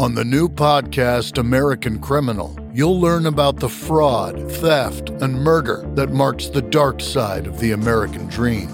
[0.00, 6.08] On the new podcast, American Criminal, you'll learn about the fraud, theft, and murder that
[6.08, 8.70] marks the dark side of the American dream.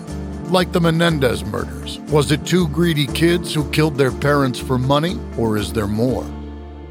[0.52, 5.18] Like the Menendez murders, was it two greedy kids who killed their parents for money,
[5.36, 6.24] or is there more?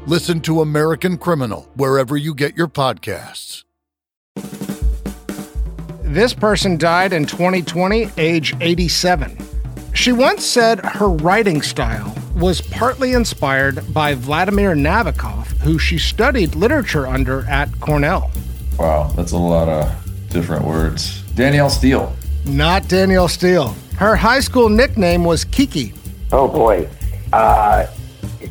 [0.04, 3.64] Listen to American Criminal wherever you get your podcasts.
[6.02, 9.38] This person died in 2020, age 87.
[9.94, 16.54] She once said her writing style was partly inspired by Vladimir Nabokov, who she studied
[16.54, 18.30] literature under at Cornell.
[18.78, 21.22] Wow, that's a lot of different words.
[21.34, 22.14] Danielle Steele.
[22.44, 23.74] Not Danielle Steele.
[23.96, 25.94] Her high school nickname was Kiki.
[26.30, 26.88] Oh boy.
[27.32, 27.86] Uh,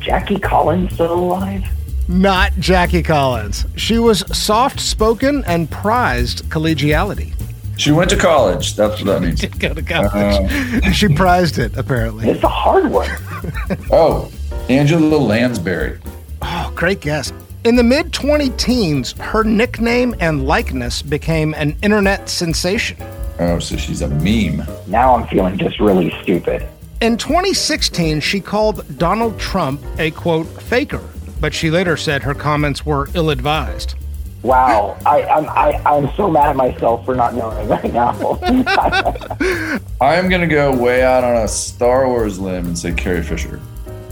[0.00, 1.64] Jackie Collins still alive?
[2.08, 3.66] Not Jackie Collins.
[3.76, 7.35] She was soft spoken and prized collegiality.
[7.76, 8.74] She went to college.
[8.74, 9.44] That's what that means.
[9.58, 10.12] Go to college.
[10.12, 12.28] Uh, she prized it, apparently.
[12.28, 13.08] It's a hard one.
[13.92, 14.30] Oh,
[14.68, 15.98] Angela Lansbury.
[16.42, 17.32] Oh, great guess.
[17.64, 22.96] In the mid 20 teens, her nickname and likeness became an internet sensation.
[23.38, 24.66] Oh, so she's a meme.
[24.88, 26.66] now I'm feeling just really stupid.
[27.00, 31.02] In 2016, she called Donald Trump a quote faker,
[31.40, 33.94] but she later said her comments were ill advised.
[34.46, 38.12] Wow, I, I'm I, I'm so mad at myself for not knowing right now.
[40.00, 43.24] I am going to go way out on a Star Wars limb and say Carrie
[43.24, 43.60] Fisher.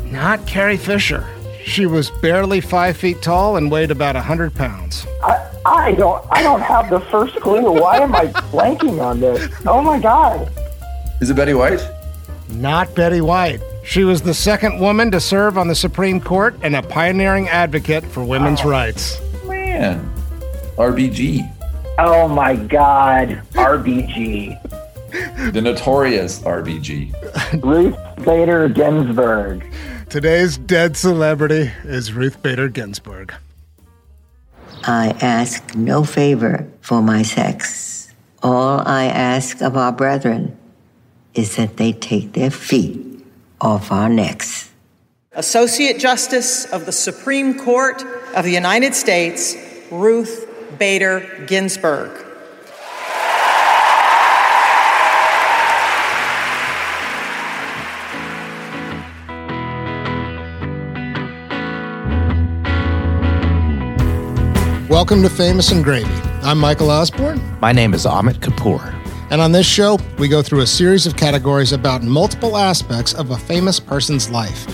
[0.06, 1.24] Not Carrie Fisher.
[1.64, 5.06] She was barely five feet tall and weighed about 100 pounds.
[5.22, 7.70] I, I don't I don't have the first clue.
[7.70, 9.48] Why am I blanking on this?
[9.64, 10.50] Oh my god.
[11.20, 11.80] Is it Betty White?
[12.48, 13.60] Not Betty White.
[13.84, 18.04] She was the second woman to serve on the Supreme Court and a pioneering advocate
[18.04, 19.20] for women's rights.
[19.44, 20.10] Man.
[20.76, 21.48] RBG.
[21.98, 23.40] Oh my god.
[23.52, 24.60] RBG.
[25.52, 27.62] The notorious RBG.
[27.62, 29.72] Ruth Bader Ginsburg.
[30.08, 33.32] Today's dead celebrity is Ruth Bader Ginsburg.
[34.82, 38.12] I ask no favor for my sex.
[38.42, 40.56] All I ask of our brethren
[41.34, 43.24] is that they take their feet
[43.60, 44.72] off our necks.
[45.32, 48.02] Associate Justice of the Supreme Court
[48.34, 49.56] of the United States,
[49.90, 50.43] Ruth
[50.78, 52.10] Bader Ginsburg.
[64.88, 66.08] Welcome to Famous and Gravy.
[66.42, 68.92] I'm Michael Osborne, My name is Amit Kapoor.
[69.30, 73.30] and on this show, we go through a series of categories about multiple aspects of
[73.30, 74.66] a famous person's life.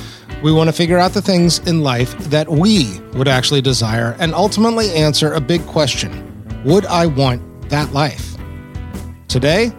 [0.42, 4.34] We want to figure out the things in life that we would actually desire and
[4.34, 6.10] ultimately answer a big question
[6.64, 8.36] Would I want that life?
[9.28, 9.72] Today,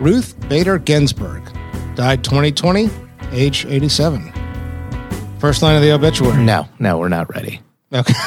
[0.00, 1.42] Ruth Bader Ginsburg
[1.94, 2.88] died 2020,
[3.32, 4.32] age 87.
[5.38, 6.42] First line of the obituary.
[6.42, 7.60] No, no, we're not ready.
[7.92, 8.14] Okay.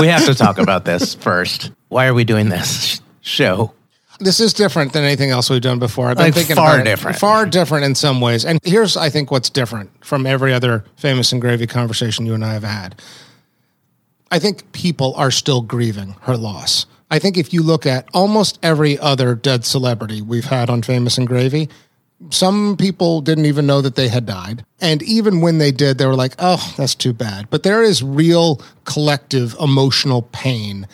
[0.00, 1.72] We have to talk about this first.
[1.88, 3.74] Why are we doing this show?
[4.20, 6.08] This is different than anything else we've done before.
[6.08, 6.84] I've been Like, thinking far it.
[6.84, 7.18] different.
[7.18, 8.44] far different in some ways.
[8.44, 12.44] And here's, I think, what's different from every other famous and gravy conversation you and
[12.44, 13.00] I have had.
[14.30, 16.86] I think people are still grieving her loss.
[17.10, 21.18] I think if you look at almost every other dead celebrity we've had on Famous
[21.18, 21.68] and Gravy,
[22.30, 24.64] some people didn't even know that they had died.
[24.80, 27.50] And even when they did, they were like, oh, that's too bad.
[27.50, 30.86] But there is real collective emotional pain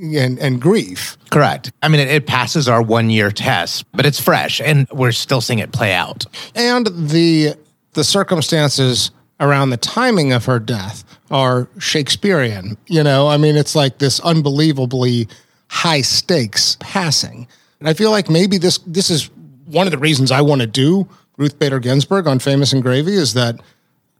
[0.00, 1.16] and, and grief.
[1.30, 1.72] Correct.
[1.82, 5.40] I mean, it, it passes our one year test, but it's fresh and we're still
[5.40, 6.24] seeing it play out.
[6.54, 7.54] and the
[7.94, 9.10] the circumstances
[9.40, 12.76] around the timing of her death are Shakespearean.
[12.86, 15.28] You know, I mean, it's like this unbelievably
[15.68, 17.48] high stakes passing.
[17.80, 19.30] And I feel like maybe this this is
[19.66, 23.14] one of the reasons I want to do Ruth Bader Ginsburg on Famous and Gravy
[23.14, 23.60] is that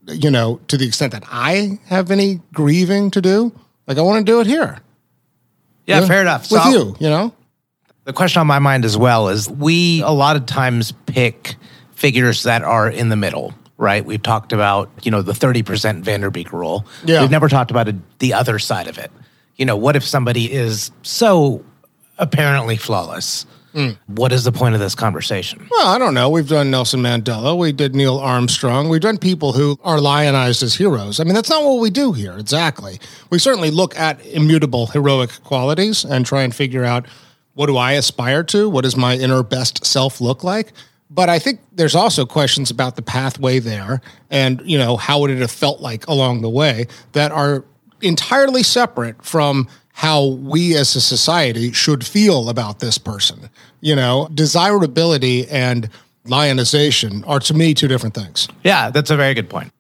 [0.07, 3.53] you know to the extent that I have any grieving to do,
[3.87, 4.81] like I want to do it here
[5.89, 6.51] Yeah, fair enough.
[6.51, 6.97] with So you.
[7.01, 7.35] You know,
[8.05, 11.57] The question on my mind as well is we a lot of times pick
[11.93, 14.05] figures that are in the middle, right?
[14.05, 16.87] We've talked about, you know, the 30% Vanderbeek rule.
[17.05, 17.23] Yeah.
[17.23, 19.11] We've never talked about a, the other side of it.
[19.57, 21.65] You know, what if somebody is so
[22.19, 23.47] apparently flawless?
[24.07, 25.67] What is the point of this conversation?
[25.71, 26.31] Well, I don't know.
[26.31, 27.57] We've done Nelson Mandela.
[27.57, 28.89] We did Neil Armstrong.
[28.89, 31.21] We've done people who are lionized as heroes.
[31.21, 32.99] I mean, that's not what we do here, exactly.
[33.31, 37.07] We certainly look at immutable heroic qualities and try and figure out
[37.55, 38.71] what do I aspire to?
[38.71, 40.73] What does my inner best self look like?
[41.11, 44.01] But I think there's also questions about the pathway there
[44.31, 47.65] and, you know, how would it have felt like along the way that are
[48.01, 49.69] entirely separate from
[49.99, 53.51] how we as a society should feel about this person.
[53.81, 55.89] You know, desirability and
[56.25, 58.47] lionization are to me two different things.
[58.63, 59.73] Yeah, that's a very good point.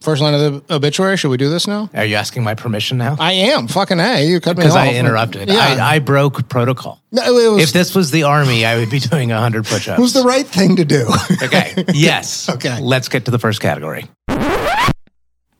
[0.00, 1.16] First line of the obituary.
[1.16, 1.90] Should we do this now?
[1.92, 3.16] Are you asking my permission now?
[3.18, 3.66] I am.
[3.66, 4.24] Fucking A.
[4.24, 4.76] You cut me Because.
[4.76, 5.48] I interrupted.
[5.48, 5.56] Yeah.
[5.80, 7.00] I, I broke protocol.
[7.10, 9.98] No, it was, If this was the army, I would be doing 100 push ups.
[9.98, 11.08] it was the right thing to do.
[11.42, 11.84] Okay.
[11.94, 12.48] Yes.
[12.48, 12.80] Okay.
[12.80, 14.04] Let's get to the first category.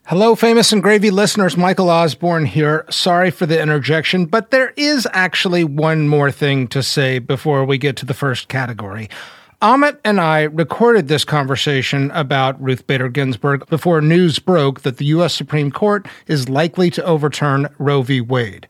[0.08, 1.56] Hello, famous and gravy listeners.
[1.56, 2.84] Michael Osborne here.
[2.90, 7.78] Sorry for the interjection, but there is actually one more thing to say before we
[7.78, 9.08] get to the first category.
[9.62, 15.06] Amit and I recorded this conversation about Ruth Bader Ginsburg before news broke that the
[15.06, 15.34] U.S.
[15.34, 18.20] Supreme Court is likely to overturn Roe v.
[18.20, 18.68] Wade.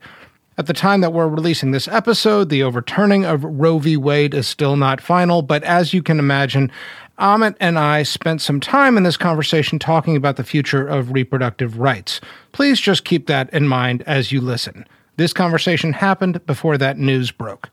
[0.57, 3.97] At the time that we're releasing this episode, the overturning of Roe v.
[3.97, 6.71] Wade is still not final, but as you can imagine,
[7.19, 11.79] Amit and I spent some time in this conversation talking about the future of reproductive
[11.79, 12.19] rights.
[12.51, 14.85] Please just keep that in mind as you listen.
[15.17, 17.69] This conversation happened before that news broke.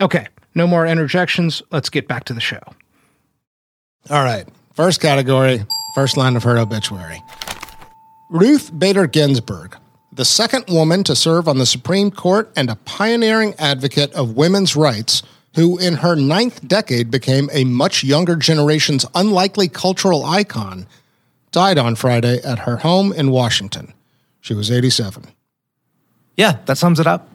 [0.00, 1.62] Okay, no more interjections.
[1.70, 2.60] Let's get back to the show.
[4.08, 4.48] All right.
[4.74, 5.64] First category,
[5.94, 7.22] first line of her obituary.
[8.30, 9.76] Ruth Bader Ginsburg,
[10.12, 14.74] the second woman to serve on the Supreme Court and a pioneering advocate of women's
[14.74, 15.22] rights,
[15.54, 20.86] who in her ninth decade became a much younger generation's unlikely cultural icon,
[21.50, 23.92] died on Friday at her home in Washington.
[24.40, 25.24] She was 87.
[26.36, 27.28] Yeah, that sums it up.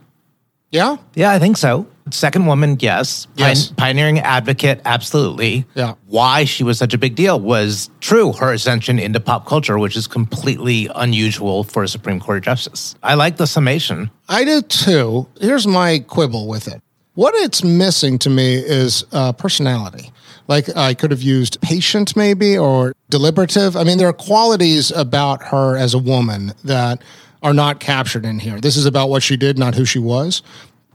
[0.71, 0.97] Yeah?
[1.13, 1.87] Yeah, I think so.
[2.11, 3.27] Second woman, yes.
[3.35, 3.71] Yes.
[3.71, 5.65] pioneering advocate, absolutely.
[5.73, 5.95] Yeah.
[6.05, 9.95] Why she was such a big deal was true, her ascension into pop culture, which
[9.95, 12.95] is completely unusual for a Supreme Court justice.
[13.01, 14.11] I like the summation.
[14.29, 15.27] I do too.
[15.39, 16.81] Here's my quibble with it.
[17.15, 20.11] What it's missing to me is uh, personality.
[20.47, 23.75] Like I could have used patient, maybe, or deliberative.
[23.75, 27.01] I mean, there are qualities about her as a woman that
[27.41, 28.59] are not captured in here.
[28.59, 30.43] This is about what she did, not who she was.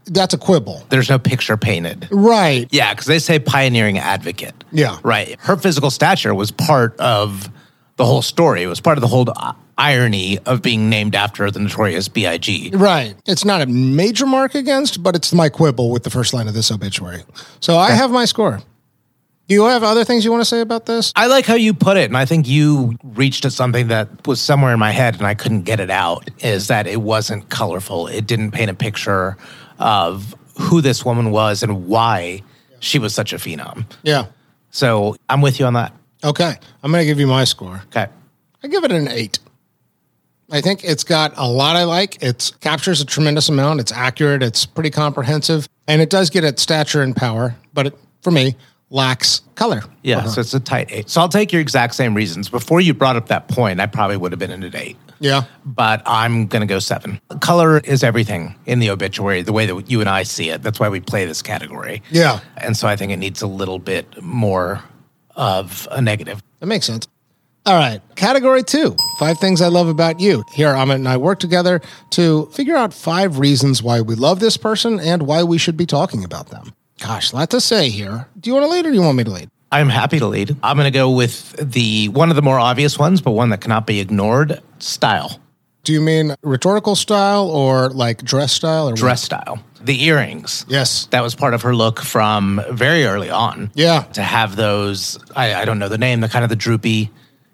[0.05, 0.85] That's a quibble.
[0.89, 2.07] There's no picture painted.
[2.11, 2.67] Right.
[2.71, 4.63] Yeah, because they say pioneering advocate.
[4.71, 4.97] Yeah.
[5.03, 5.39] Right.
[5.39, 7.49] Her physical stature was part of
[7.97, 8.63] the whole story.
[8.63, 12.71] It was part of the whole uh, irony of being named after the notorious B.I.G.
[12.73, 13.15] Right.
[13.25, 16.53] It's not a major mark against, but it's my quibble with the first line of
[16.53, 17.23] this obituary.
[17.59, 18.61] So I have my score.
[19.47, 21.11] Do you have other things you want to say about this?
[21.15, 24.39] I like how you put it, and I think you reached at something that was
[24.39, 26.29] somewhere in my head and I couldn't get it out.
[26.39, 28.07] Is that it wasn't colorful?
[28.07, 29.35] It didn't paint a picture
[29.79, 32.43] of who this woman was and why
[32.79, 33.85] she was such a phenom.
[34.03, 34.27] Yeah.
[34.69, 35.91] So I'm with you on that.
[36.23, 36.53] Okay.
[36.83, 37.81] I'm going to give you my score.
[37.87, 38.07] Okay.
[38.63, 39.39] I give it an eight.
[40.51, 42.21] I think it's got a lot I like.
[42.21, 43.79] It captures a tremendous amount.
[43.79, 44.43] It's accurate.
[44.43, 47.55] It's pretty comprehensive, and it does get its stature and power.
[47.73, 48.55] But it, for me,
[48.89, 49.81] lacks color.
[50.03, 50.29] Yeah, uh-huh.
[50.29, 51.09] so it's a tight eight.
[51.09, 52.49] So I'll take your exact same reasons.
[52.49, 54.97] Before you brought up that point, I probably would have been in an eight.
[55.19, 55.43] Yeah.
[55.63, 57.21] But I'm going to go seven.
[57.39, 60.63] Color is everything in the obituary, the way that you and I see it.
[60.63, 62.01] That's why we play this category.
[62.09, 62.39] Yeah.
[62.57, 64.83] And so I think it needs a little bit more
[65.35, 66.41] of a negative.
[66.59, 67.07] That makes sense.
[67.65, 68.01] All right.
[68.15, 70.43] Category two five things I love about you.
[70.53, 71.81] Here, Amit and I work together
[72.11, 75.85] to figure out five reasons why we love this person and why we should be
[75.85, 76.73] talking about them.
[76.99, 78.27] Gosh, lot to say here.
[78.39, 79.49] Do you want to lead or do you want me to lead?
[79.71, 80.55] I'm happy to lead.
[80.63, 83.61] I'm going to go with the one of the more obvious ones, but one that
[83.61, 85.39] cannot be ignored style,
[85.83, 88.99] Do you mean rhetorical style or like dress style or what?
[88.99, 89.63] dress style.
[89.79, 90.65] The earrings.
[90.67, 91.05] Yes.
[91.11, 93.71] That was part of her look from very early on.
[93.75, 94.01] Yeah.
[94.13, 97.09] To have those, I, I don't know the name, the kind of the droopy.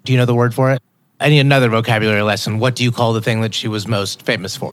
[0.08, 0.82] Do you know the word for it?
[1.20, 2.60] I need another vocabulary lesson.
[2.60, 4.72] What do you call the thing that she was most famous for?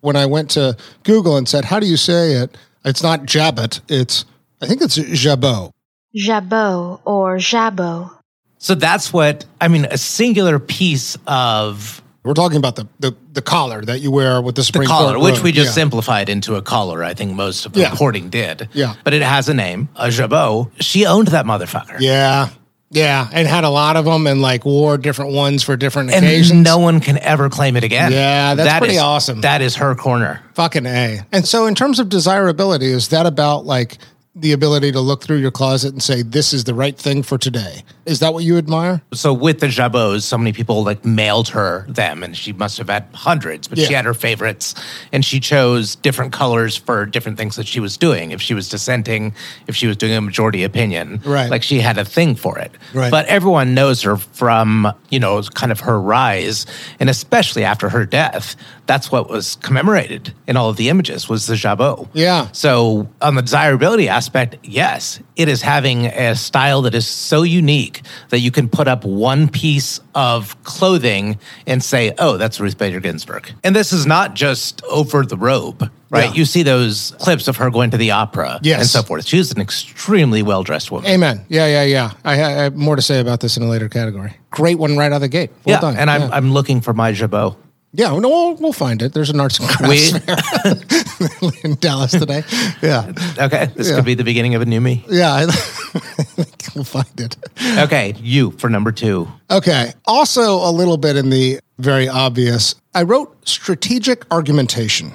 [0.00, 2.56] When I went to Google and said, how do you say it?
[2.82, 3.80] It's not Jabot.
[3.88, 4.24] It's,
[4.62, 5.72] I think it's Jabot.
[6.14, 8.10] Jabot or Jabot.
[8.56, 13.42] So that's what, I mean, a singular piece of We're talking about the, the, the
[13.42, 15.44] collar that you wear with the the collar, which robe.
[15.44, 15.82] we just Yeah.
[15.82, 17.04] simplified into a collar.
[17.04, 17.90] I think most of the Yeah.
[17.90, 18.70] reporting did.
[18.72, 18.94] Yeah.
[19.04, 20.68] But it has a name, a jabot.
[20.80, 21.96] She owned that motherfucker.
[22.00, 22.48] Yeah.
[22.92, 23.28] Yeah.
[23.32, 26.62] And had a lot of them and like wore different ones for different And occasions.
[26.64, 28.12] no one can ever claim it again.
[28.12, 29.40] Yeah, that's That pretty is- awesome.
[29.40, 30.40] That is her corner.
[30.54, 31.20] Fucking A.
[31.32, 33.96] And so, in terms of desirability, is that about like
[34.34, 37.36] the ability to look through your closet and say, this is the right thing for
[37.36, 37.82] today?
[38.06, 39.02] Is that what you admire?
[39.12, 42.88] So with the jabots, so many people like mailed her them, and she must have
[42.88, 44.74] had hundreds, but she had her favorites,
[45.12, 48.30] and she chose different colors for different things that she was doing.
[48.30, 49.34] If she was dissenting,
[49.66, 51.50] if she was doing a majority opinion, Right.
[51.50, 52.72] Like she had a thing for it.
[52.94, 53.10] Right.
[53.10, 56.64] But everyone knows her from you know kind of her rise,
[56.98, 58.56] and especially after her death.
[58.86, 62.08] That's what was commemorated in all of the images was the jabot.
[62.14, 62.50] Yeah.
[62.50, 67.42] So on the desirability aspect aspect, yes, it is having a style that is so
[67.42, 72.78] unique that you can put up one piece of clothing and say, oh, that's Ruth
[72.78, 73.50] Bader Ginsburg.
[73.64, 76.26] And this is not just over the robe, right?
[76.26, 76.34] Yeah.
[76.34, 78.80] You see those clips of her going to the opera Yes.
[78.82, 79.26] and so forth.
[79.26, 81.10] She's an extremely well dressed woman.
[81.10, 81.44] Amen.
[81.48, 82.12] Yeah, yeah, yeah.
[82.24, 84.34] I, I have more to say about this in a later category.
[84.50, 85.50] Great one right out of the gate.
[85.66, 85.96] Well yeah, done.
[85.96, 86.30] and I'm, yeah.
[86.32, 87.56] I'm looking for my jabot.
[87.92, 89.12] Yeah, no, we'll, we'll find it.
[89.12, 92.42] There's an arts and crafts fair in Dallas today.
[92.82, 93.96] Yeah, Okay, this Yeah.
[93.96, 95.04] could be the beginning of a new me.
[95.08, 95.34] yeah.
[95.34, 97.36] I think we'll find it.
[97.78, 99.28] Okay, you for number two.
[99.50, 99.92] Okay.
[100.06, 105.12] Also, a little bit in the very obvious, I wrote strategic argumentation.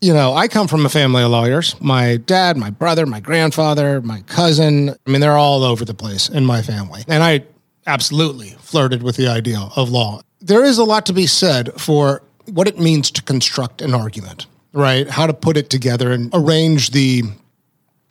[0.00, 1.74] You know, I come from a family of lawyers.
[1.80, 4.90] My dad, my brother, my grandfather, my cousin.
[4.90, 7.02] I mean, they're all over the place in my family.
[7.08, 7.42] And I
[7.86, 10.20] absolutely flirted with the idea of law.
[10.48, 14.46] There is a lot to be said for what it means to construct an argument,
[14.72, 15.06] right?
[15.06, 17.24] How to put it together and arrange the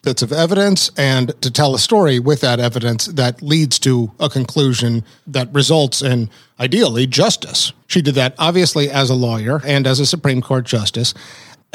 [0.02, 4.28] bits of evidence and to tell a story with that evidence that leads to a
[4.28, 6.30] conclusion that results in
[6.60, 7.72] ideally justice.
[7.88, 11.14] She did that obviously as a lawyer and as a Supreme Court justice.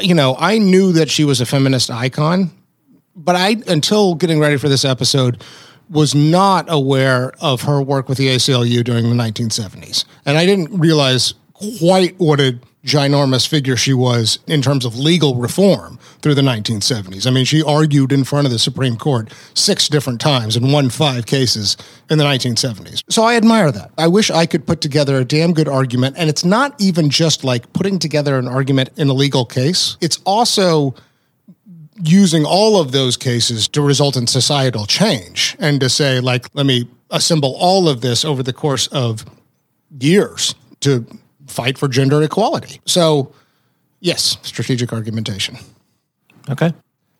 [0.00, 2.50] You know, I knew that she was a feminist icon,
[3.14, 5.44] but I until getting ready for this episode
[5.90, 10.04] was not aware of her work with the ACLU during the 1970s.
[10.24, 15.36] And I didn't realize quite what a ginormous figure she was in terms of legal
[15.36, 17.26] reform through the 1970s.
[17.26, 20.90] I mean, she argued in front of the Supreme Court six different times and won
[20.90, 21.76] five cases
[22.10, 23.02] in the 1970s.
[23.08, 23.90] So I admire that.
[23.96, 26.16] I wish I could put together a damn good argument.
[26.18, 30.18] And it's not even just like putting together an argument in a legal case, it's
[30.26, 30.94] also
[32.02, 36.66] using all of those cases to result in societal change and to say, like, let
[36.66, 39.24] me assemble all of this over the course of
[40.00, 41.06] years to
[41.46, 42.80] fight for gender equality.
[42.84, 43.32] So,
[44.00, 45.56] yes, strategic argumentation.
[46.50, 46.72] Okay.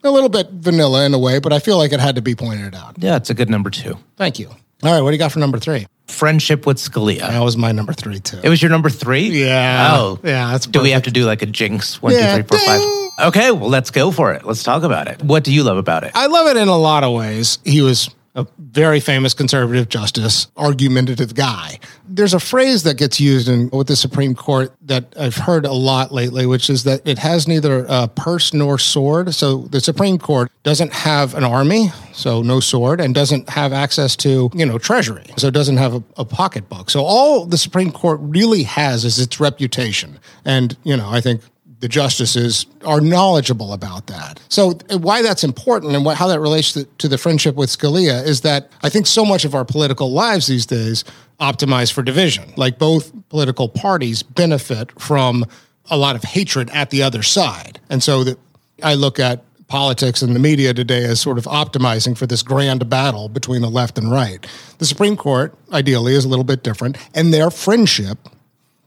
[0.03, 2.35] A little bit vanilla in a way, but I feel like it had to be
[2.35, 2.97] pointed out.
[2.99, 3.97] Yeah, it's a good number two.
[4.17, 4.49] Thank you.
[4.49, 5.87] All right, what do you got for number three?
[6.09, 7.21] Friendship with Scalia.
[7.21, 8.39] That was my number three, too.
[8.43, 9.23] It was your number three?
[9.45, 9.91] Yeah.
[9.95, 10.19] Oh.
[10.23, 12.01] Yeah, that's Do we have to do like a jinx?
[12.03, 12.81] One, Yeah, three, four, five.
[12.81, 13.09] ding.
[13.21, 14.45] Okay, well, let's go for it.
[14.45, 15.23] Let's talk about it.
[15.23, 16.13] What do you love about it?
[16.15, 17.59] I love it in a lot of ways.
[17.65, 21.79] He was a very famous conservative justice, argumentative guy.
[22.09, 25.73] There's a phrase that gets used in with the Supreme Court that I've heard a
[25.73, 29.35] lot lately, which is that it has neither a purse nor sword.
[29.35, 34.17] So the Supreme Court doesn't have an army, so no sword, and doesn't have access
[34.17, 35.27] to, you know, treasury.
[35.37, 36.91] So it doesn't have a, a pocketbook.
[36.91, 40.19] So all the Supreme Court really has is its reputation.
[40.45, 41.43] And, you know, I think
[41.81, 44.41] the justices are knowledgeable about that.
[44.49, 47.71] So uh, why that's important and what, how that relates to, to the friendship with
[47.71, 51.05] Scalia is that I think so much of our political lives these days
[51.41, 52.53] optimize for division.
[52.57, 55.45] Like both political parties benefit from
[55.91, 57.81] a lot of hatred at the other side.
[57.91, 58.39] And so that
[58.83, 62.89] I look at politics and the media today as sort of optimizing for this grand
[62.89, 64.47] battle between the left and right.
[64.79, 68.19] The Supreme Court ideally is a little bit different and their friendship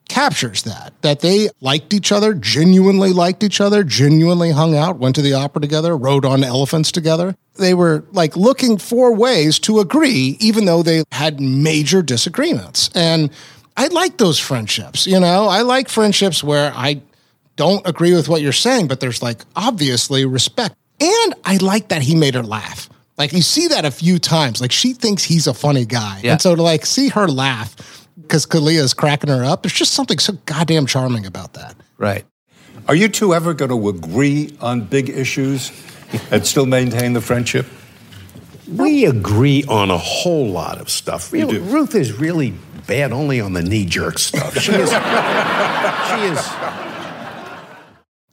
[0.07, 5.15] captures that that they liked each other genuinely liked each other genuinely hung out went
[5.15, 7.35] to the opera together rode on elephants together.
[7.55, 12.89] They were like looking for ways to agree even though they had major disagreements.
[12.95, 13.31] And
[13.75, 15.47] i like those friendships you know?
[15.47, 17.01] I like friendships where i
[17.55, 20.75] don't agree with what you're saying but there's like obviously respect.
[20.99, 22.89] And i like that he made her laugh.
[23.17, 24.61] Like you see that a few times.
[24.61, 26.21] Like she thinks he's a funny guy.
[26.23, 26.33] Yeah.
[26.33, 27.96] and so to like see her laugh
[28.27, 29.63] because Scalia is cracking her up.
[29.63, 31.75] There's just something so goddamn charming about that.
[31.97, 32.25] Right.
[32.87, 35.71] Are you two ever going to agree on big issues
[36.31, 37.65] and still maintain the friendship?
[38.73, 41.31] We agree on a whole lot of stuff.
[41.31, 41.61] You Ru- do.
[41.61, 42.53] Ruth is really
[42.85, 44.57] bad only on the knee jerk stuff.
[44.57, 44.89] She is.
[46.09, 46.76] she is.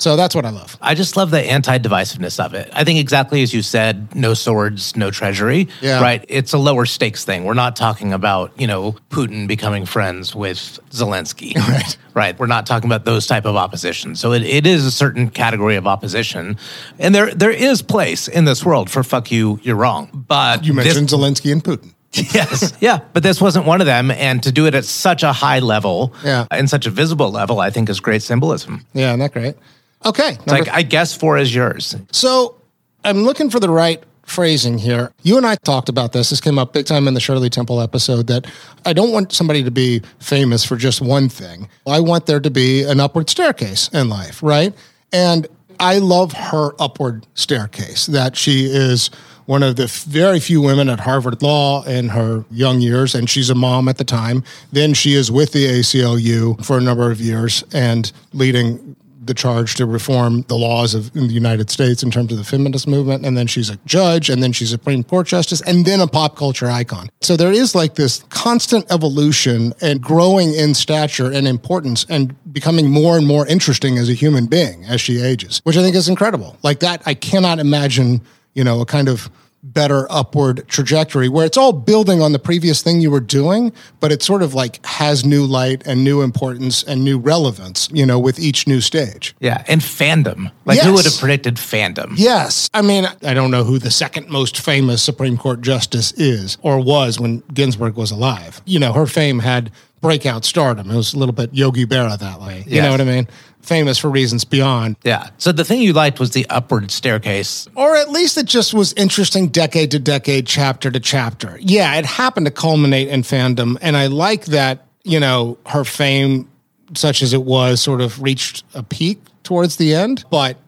[0.00, 0.76] So that's what I love.
[0.82, 2.68] I just love the anti divisiveness of it.
[2.72, 5.68] I think exactly as you said, no swords, no treasury.
[5.80, 6.00] Yeah.
[6.02, 6.24] Right.
[6.28, 7.44] It's a lower stakes thing.
[7.44, 10.58] We're not talking about, you know, Putin becoming friends with
[10.90, 11.54] Zelensky.
[11.74, 11.96] Right.
[12.12, 12.38] Right.
[12.38, 14.14] We're not talking about those type of opposition.
[14.16, 16.56] So it, it is a certain category of opposition.
[16.98, 20.24] And there there is place in this world for fuck you, you're wrong.
[20.28, 21.92] But You this- mentioned Zelensky and Putin.
[22.34, 22.72] yes.
[22.80, 22.98] Yeah.
[23.12, 24.10] But this wasn't one of them.
[24.10, 26.46] And to do it at such a high level Yeah.
[26.50, 28.84] and such a visible level, I think is great symbolism.
[28.92, 29.54] Yeah, isn't that great?
[30.04, 30.30] Okay.
[30.34, 31.96] It's like, I guess four is yours.
[32.12, 32.56] so
[33.04, 35.12] I'm looking for the right phrasing here.
[35.22, 36.30] You and I talked about this.
[36.30, 38.46] This came up big time in the Shirley Temple episode that
[38.86, 41.68] I don't want somebody to be famous for just one thing.
[41.86, 44.72] I want there to be an upward staircase in life, right?
[45.12, 45.46] And
[45.78, 49.10] I love her upward staircase that she is
[49.46, 53.50] one of the very few women at Harvard Law in her young years, and she's
[53.50, 54.42] a mom at the time.
[54.72, 58.96] Then she is with the ACLU for a number of years and leading
[59.26, 62.86] the charge to reform the laws of the United States in terms of the feminist
[62.86, 63.24] movement.
[63.24, 66.06] And then she's a judge, and then she's a Supreme Court justice, and then a
[66.06, 67.08] pop culture icon.
[67.20, 72.90] So there is like this constant evolution and growing in stature and importance and becoming
[72.90, 76.08] more and more interesting as a human being as she ages, which I think is
[76.08, 76.56] incredible.
[76.62, 78.20] Like that, I cannot imagine,
[78.54, 79.30] you know, a kind of
[79.64, 84.12] better upward trajectory where it's all building on the previous thing you were doing, but
[84.12, 88.18] it sort of like has new light and new importance and new relevance, you know,
[88.18, 89.34] with each new stage.
[89.40, 90.52] Yeah, and fandom.
[90.66, 92.12] Like who would have predicted fandom?
[92.16, 92.68] Yes.
[92.74, 96.78] I mean, I don't know who the second most famous Supreme Court justice is or
[96.82, 98.60] was when Ginsburg was alive.
[98.66, 100.90] You know, her fame had breakout stardom.
[100.90, 102.58] It was a little bit Yogi Berra that way.
[102.66, 102.84] You Yes.
[102.84, 103.26] know what I mean?
[103.64, 104.96] Famous for reasons beyond.
[105.04, 105.30] Yeah.
[105.38, 107.66] So the thing you liked was the upward staircase.
[107.74, 111.56] Or at least it just was interesting decade to decade, chapter to chapter.
[111.60, 113.78] Yeah, it happened to culminate in fandom.
[113.80, 116.46] And I like that, you know, her fame,
[116.94, 120.24] such as it was, sort of reached a peak towards the end.
[120.28, 120.58] But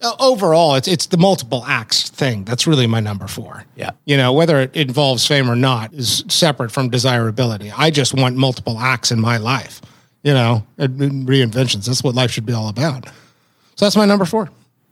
[0.00, 2.44] uh, overall, it's it's the multiple acts thing.
[2.44, 3.64] That's really my number four.
[3.76, 3.90] Yeah.
[4.04, 7.70] You know, whether it involves fame or not is separate from desirability.
[7.70, 9.80] I just want multiple acts in my life,
[10.22, 11.86] you know, reinventions.
[11.86, 13.06] That's what life should be all about.
[13.76, 14.50] So that's my number four.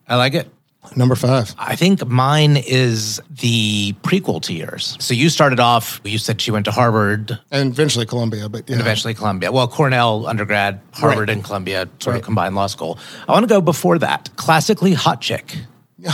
[0.09, 0.49] I like it.
[0.97, 1.55] Number five.
[1.59, 4.97] I think mine is the prequel to yours.
[4.99, 8.73] So you started off, you said she went to Harvard And eventually Columbia, but yeah.
[8.75, 9.53] and eventually Columbia.
[9.53, 11.37] Well, Cornell undergrad, Harvard Right.
[11.37, 12.21] and Columbia sort Right.
[12.21, 12.99] of combined law school.
[13.29, 14.31] I want to go before that.
[14.37, 15.59] Classically hot chick.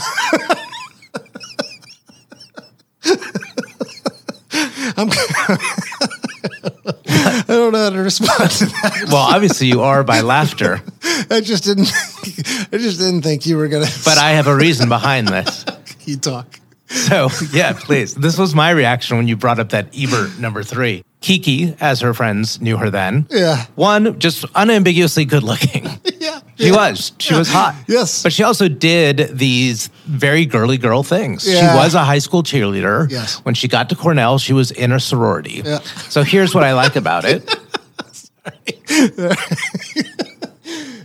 [4.97, 5.11] I'm,
[7.67, 9.07] don't know how to respond to that.
[9.09, 10.81] Well, obviously you are by laughter,
[11.31, 11.89] I just didn't.
[12.73, 13.87] I just didn't think you were gonna.
[14.05, 15.65] but I have a reason behind this.
[16.05, 16.61] you talk.
[16.89, 18.15] So, yeah, please.
[18.15, 21.05] This was my reaction when you brought up that Ebert number three.
[21.21, 23.27] Kiki, as her friends knew her then.
[23.29, 23.67] Yeah.
[23.75, 25.89] One, just unambiguously good looking.
[26.57, 27.13] Yeah, She was.
[27.19, 27.75] She was hot.
[27.87, 28.23] Yes.
[28.23, 31.47] But she also did these very girly girl things.
[31.47, 31.61] Yeah.
[31.73, 33.11] She was a high school cheerleader.
[33.11, 33.37] Yes.
[33.45, 35.63] When she got to Cornell, she was in a sorority.
[35.65, 35.79] Yeah.
[36.09, 37.55] So here's what I like about it.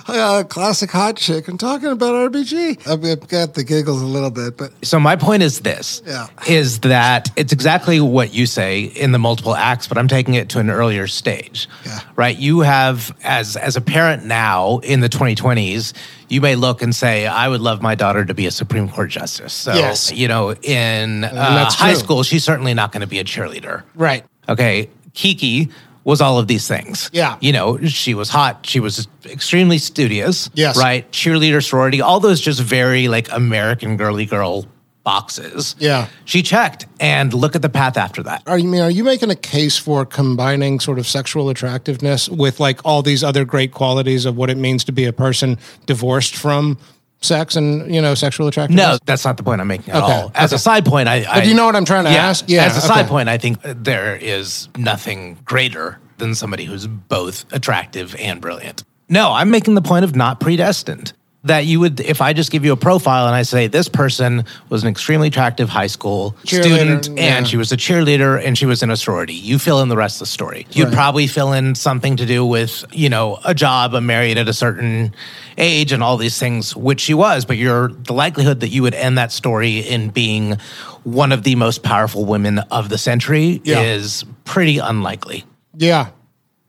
[0.08, 1.48] Uh, classic hot chick.
[1.48, 2.88] I'm talking about RBG.
[2.88, 6.28] I've, I've got the giggles a little bit, but So my point is this Yeah.
[6.48, 10.50] is that it's exactly what you say in the multiple acts, but I'm taking it
[10.50, 11.68] to an earlier stage.
[11.86, 12.00] Yeah.
[12.16, 12.38] Right?
[12.38, 15.94] You have as as a parent now in the 2020s,
[16.30, 19.10] you may look and say, I would love my daughter to be a Supreme Court
[19.10, 19.54] justice.
[19.54, 20.12] So, Yes.
[20.12, 23.84] you know, in uh, high school, she's certainly not going to be a cheerleader.
[23.96, 24.26] right.
[24.50, 24.90] Okay.
[25.14, 25.70] Kiki
[26.04, 27.10] was all of these things.
[27.14, 27.38] Yeah.
[27.42, 28.66] You know, she was hot.
[28.66, 30.50] She was extremely studious.
[30.54, 30.78] Yes.
[30.78, 31.10] Right.
[31.12, 34.66] Cheerleader, sorority, all those just very like American girly girl
[35.04, 35.76] boxes.
[35.80, 36.08] Yeah.
[36.26, 38.44] She checked and look at the path after that.
[38.46, 38.82] Are you I mean?
[38.82, 43.24] Are you making a case for combining sort of sexual attractiveness with like all these
[43.24, 46.78] other great qualities of what it means to be a person divorced from
[47.22, 48.86] sex and you know sexual attractiveness?
[48.86, 50.32] No, that's not the point I'm making at Okay, all.
[50.36, 51.20] As a side point, I.
[51.22, 52.46] But I you know what I'm trying to ask?
[52.48, 57.52] Yeah, As a side point, I think there is nothing greater than somebody who's both
[57.54, 58.84] attractive and brilliant.
[59.10, 61.14] No, I'm making the point of not predestined.
[61.46, 64.46] That you would, if I just give you a profile and I say this person
[64.70, 67.36] was an extremely attractive high school student yeah.
[67.36, 69.98] and she was a cheerleader and she was in a sorority, you fill in the
[69.98, 70.68] rest of the story.
[70.72, 70.94] You'd Right.
[70.94, 74.54] probably fill in something to do with, you know, a job, a married at a
[74.54, 75.16] certain
[75.58, 78.94] age and all these things, which she was, but you're the likelihood that you would
[78.94, 80.58] end that story in being
[81.06, 83.82] one of the most powerful women of the century Yeah.
[83.82, 85.46] is pretty unlikely.
[85.76, 86.10] Yeah,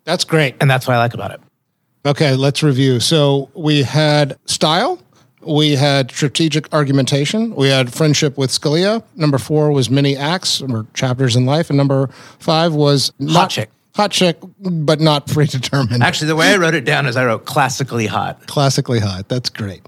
[0.04, 0.54] that's great.
[0.62, 1.40] And that's what I like about it.
[2.04, 2.98] Okay, let's review.
[2.98, 5.00] So we had style,
[5.40, 9.04] we had strategic argumentation, we had friendship with Scalia.
[9.14, 12.08] Number four was many acts or chapters in life, and number
[12.40, 13.70] five was not, chick.
[13.94, 16.02] Hot chick, but not predetermined.
[16.02, 18.46] Actually, the way I wrote it down is I wrote classically hot.
[18.46, 19.28] Classically hot.
[19.28, 19.82] That's great.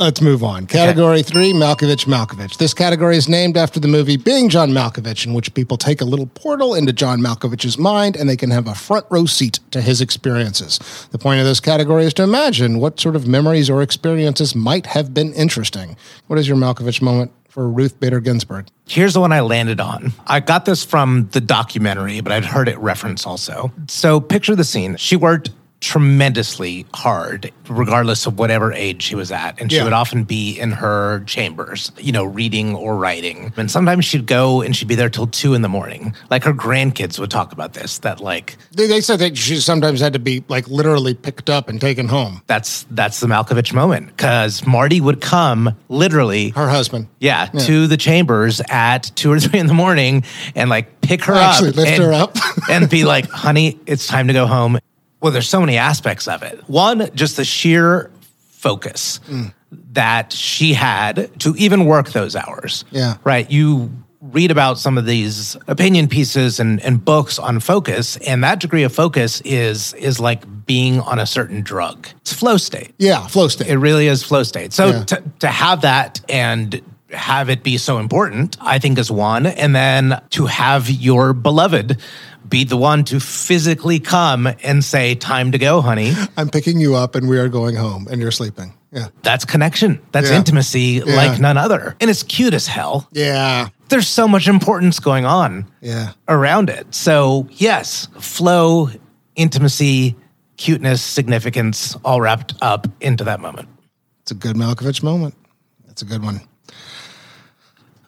[0.00, 0.66] Let's move on.
[0.66, 2.56] Category three, Malkovich Malkovich.
[2.56, 6.06] This category is named after the movie Being John Malkovich, in which people take a
[6.06, 9.82] little portal into John Malkovich's mind and they can have a front row seat to
[9.82, 10.78] his experiences.
[11.10, 14.86] The point of this category is to imagine what sort of memories or experiences might
[14.86, 15.98] have been interesting.
[16.28, 18.68] What is your Malkovich moment for Ruth Bader Ginsburg?
[18.88, 20.14] Here's the one I landed on.
[20.26, 23.70] I got this from the documentary, but I'd heard it referenced also.
[23.88, 24.96] So picture the scene.
[24.96, 29.60] She worked tremendously hard, regardless of whatever age she was at.
[29.60, 29.84] And she Yeah.
[29.84, 33.52] would often be in her chambers, you know, reading or writing.
[33.56, 36.14] And sometimes she'd go and she'd be there till two in the morning.
[36.30, 40.00] Like her grandkids would talk about this, that like They, they said that she sometimes
[40.00, 42.42] had to be like literally picked up and taken home.
[42.46, 44.08] that's that's the Malkovich moment.
[44.16, 47.08] Because Marty would come literally Her husband.
[47.20, 51.34] Yeah, to the chambers at two or three in the morning and like pick her
[51.34, 52.36] Actually up, lift and, her up.
[52.70, 54.78] and be like, "Honey, it's time to go home."
[55.20, 56.62] Well, there's so many aspects of it.
[56.68, 58.10] One, just the sheer
[58.48, 59.52] focus mm.
[59.92, 62.84] that she had to even work those hours.
[62.90, 63.16] Yeah.
[63.24, 63.50] Right.
[63.50, 68.60] You read about some of these opinion pieces and, and books on focus, and that
[68.60, 72.06] degree of focus is is like being on a certain drug.
[72.20, 72.94] It's flow state.
[72.98, 73.68] Yeah, flow state.
[73.68, 74.72] It really is flow state.
[74.72, 75.04] So Yeah.
[75.04, 76.80] to, to have that and
[77.12, 79.46] have it be so important, I think is one.
[79.46, 81.98] And then to have your beloved
[82.50, 86.12] be the one to physically come and say, time to go, honey.
[86.36, 88.74] I'm picking you up and we are going home and you're sleeping.
[88.92, 89.06] Yeah.
[89.22, 90.00] That's connection.
[90.12, 90.36] That's Yeah.
[90.38, 91.14] intimacy Yeah.
[91.14, 91.96] like none other.
[92.00, 93.08] And it's cute as hell.
[93.12, 93.68] Yeah.
[93.88, 96.12] There's so much importance going on Yeah.
[96.28, 96.92] around it.
[96.94, 98.90] So, yes, flow,
[99.36, 100.16] intimacy,
[100.56, 103.68] cuteness, significance, all wrapped up into that moment.
[104.22, 105.34] It's a good Malkovich moment.
[105.86, 106.40] That's a good one.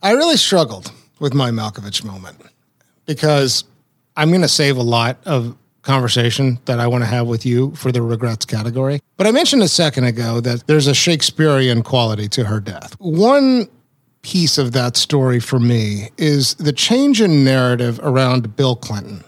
[0.02, 2.38] I really struggled with my Malkovich moment
[3.06, 3.64] because
[4.16, 7.72] I'm going to save a lot of conversation that I want to have with you
[7.74, 9.00] for the regrets category.
[9.16, 12.94] But I mentioned a second ago that there's a Shakespearean quality to her death.
[12.98, 13.68] One
[14.22, 19.24] piece of that story for me is the change in narrative around Bill Clinton.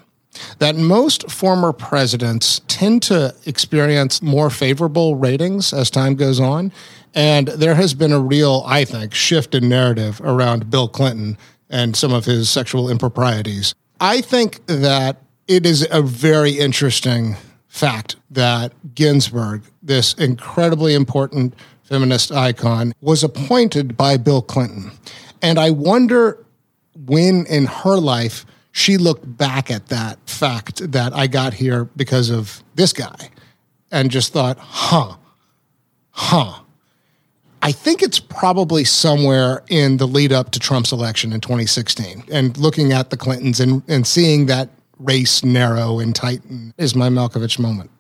[0.59, 6.73] That most former presidents tend to experience more favorable ratings as time goes on.
[7.15, 11.39] And there has been a real, I think, shift in narrative around Bill Clinton
[11.71, 13.75] and some of his sexual improprieties.
[14.05, 17.39] I think that it is a very interesting
[17.69, 24.91] fact that Ginsburg, this incredibly important feminist icon, was appointed by Bill Clinton.
[25.41, 26.45] And I wonder
[26.95, 32.29] when in her life she looked back at that fact that I got here because
[32.29, 33.31] of this guy
[33.91, 35.17] and just thought, huh,
[36.11, 36.64] huh.
[37.65, 42.55] I think it's probably somewhere in the lead up to Trump's election in 2016 and
[42.59, 47.59] looking at the Clintons and, and seeing that race narrow and tighten is my Malkovich
[47.59, 47.91] moment.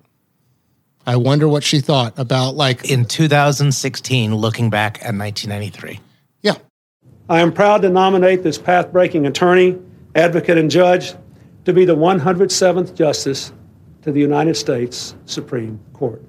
[1.06, 5.98] I wonder what she thought about like In 2016, looking back at 1993.
[6.42, 6.56] Yeah.
[7.30, 9.78] I am proud to nominate this path breaking attorney,
[10.14, 11.14] advocate, and judge
[11.64, 13.50] to be the 107th Justice
[14.02, 16.22] to the United States Supreme Court.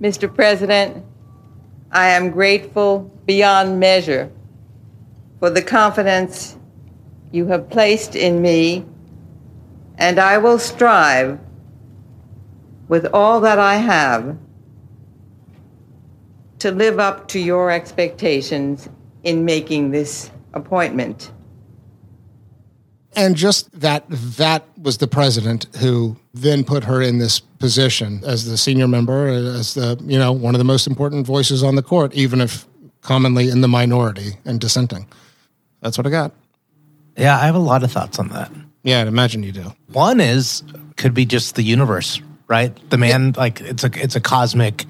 [0.00, 0.34] Mr.
[0.34, 1.04] President,
[1.92, 4.32] I am grateful beyond measure
[5.38, 6.56] for the confidence
[7.32, 8.86] you have placed in me,
[9.98, 11.38] and I will strive
[12.88, 14.38] with all that I have
[16.60, 18.88] to live up to your expectations
[19.22, 21.30] in making this appointment.
[23.16, 28.44] And just that that was the president who then put her in this position as
[28.44, 31.82] the senior member as the you know one of the most important voices on the
[31.82, 32.66] court even if
[33.02, 35.06] commonly in the minority and dissenting
[35.80, 36.32] that's what i got
[37.16, 38.50] Yeah, I have a lot of thoughts on that.
[38.84, 40.62] yeah i'd imagine you do One is
[40.96, 42.72] could be just the universe, right?
[42.90, 44.84] The man, like it's a it's a cosmic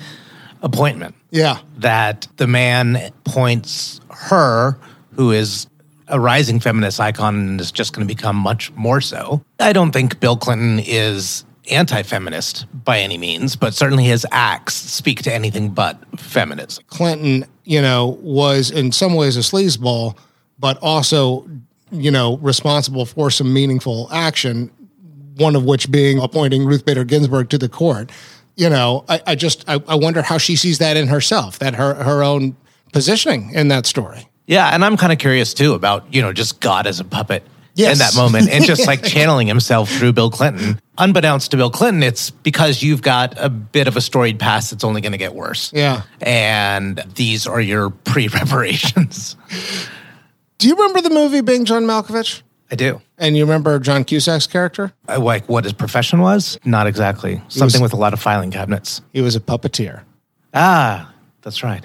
[0.63, 1.15] appointment.
[1.31, 4.77] yeah that the man points her,
[5.17, 5.67] who is
[6.11, 9.43] a rising feminist icon and is just going to become much more so.
[9.59, 14.75] I don't think Bill Clinton is anti feminist by any means, but certainly his acts
[14.75, 16.85] speak to anything but feminism.
[16.89, 20.17] clinton you know was in some ways a sleazeball
[20.59, 21.49] but also
[21.93, 24.71] you know responsible for some meaningful action
[25.37, 28.11] one of which being appointing ruth bader ginsburg to the court
[28.57, 31.75] you know i, I just I, I wonder how she sees that in herself that
[31.75, 32.57] her her own
[32.93, 36.61] positioning in that story Yeah, and I'm kind of curious too about, you know, just
[36.61, 37.45] God as a puppet
[37.77, 37.93] Yes.
[37.93, 40.81] in that moment and just like channeling himself through Bill Clinton.
[40.99, 44.83] Unbeknownst to Bill Clinton, it's because you've got a bit of a storied past that's
[44.83, 45.73] only going to get worse.
[45.73, 46.03] Yeah.
[46.21, 49.37] And these are your pre reparations.
[50.59, 53.01] do you remember the movie being john malkovich I do.
[53.19, 56.59] and you remember john cusack's character I like what his profession was?
[56.65, 57.41] Not exactly.
[57.49, 59.01] Something with a lot of filing cabinets.
[59.13, 60.03] he was a puppeteer
[60.53, 61.85] Ah, that's right.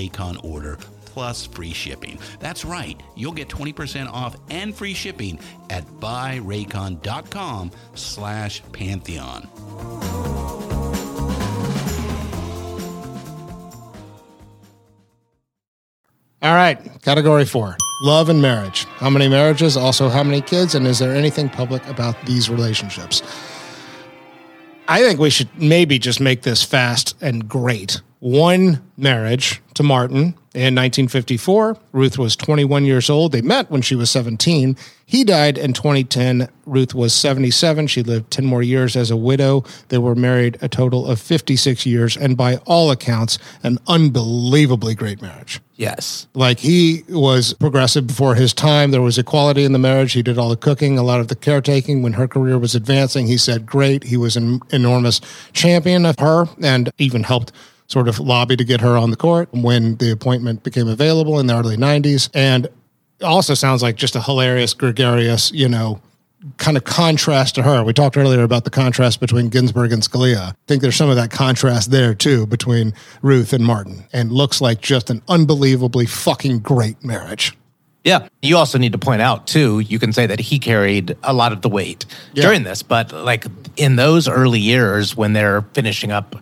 [0.43, 2.17] order plus free shipping.
[2.39, 9.49] That's right, you'll get 20% off and free shipping at buyraycon.com slash pantheon.
[16.43, 18.85] All right, category four love and marriage.
[18.97, 19.77] How many marriages?
[19.77, 20.75] Also, how many kids?
[20.75, 23.21] And is there anything public about these relationships?
[24.87, 28.01] I think we should maybe just make this fast and great.
[28.21, 31.75] One marriage to Martin in 1954.
[31.91, 33.31] Ruth was 21 years old.
[33.31, 34.77] They met when she was 17.
[35.07, 36.47] He died in 2010.
[36.67, 37.87] Ruth was 77.
[37.87, 39.63] She lived 10 more years as a widow.
[39.87, 45.19] They were married a total of 56 years, and by all accounts, an unbelievably great
[45.19, 45.59] marriage.
[45.77, 46.27] Yes.
[46.35, 48.91] Like he was progressive before his time.
[48.91, 50.13] There was equality in the marriage.
[50.13, 52.03] He did all the cooking, a lot of the caretaking.
[52.03, 54.03] When her career was advancing, he said, Great.
[54.03, 55.21] He was an enormous
[55.53, 57.51] champion of her and even helped
[57.91, 61.47] sort of lobby to get her on the court when the appointment became available in
[61.47, 62.29] the early 90s.
[62.33, 62.67] And
[63.21, 66.01] also sounds like just a hilarious, gregarious, you know,
[66.57, 67.83] kind of contrast to her.
[67.83, 70.51] We talked earlier about the contrast between Ginsburg and Scalia.
[70.51, 74.61] I think there's some of that contrast there too between Ruth and Martin, and looks
[74.61, 77.55] like just an unbelievably fucking great marriage.
[78.03, 78.27] Yeah.
[78.41, 81.51] You also need to point out, too, you can say that he carried a lot
[81.51, 82.43] of the weight Yeah.
[82.45, 83.45] during this, but like
[83.77, 86.35] in those early years when they're finishing up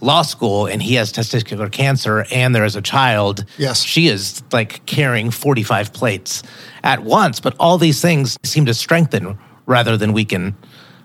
[0.00, 3.82] law school and he has testicular cancer and there is a child, yes.
[3.82, 6.42] she is like carrying 45 plates
[6.82, 7.40] at once.
[7.40, 10.56] But all these things seem to strengthen rather than weaken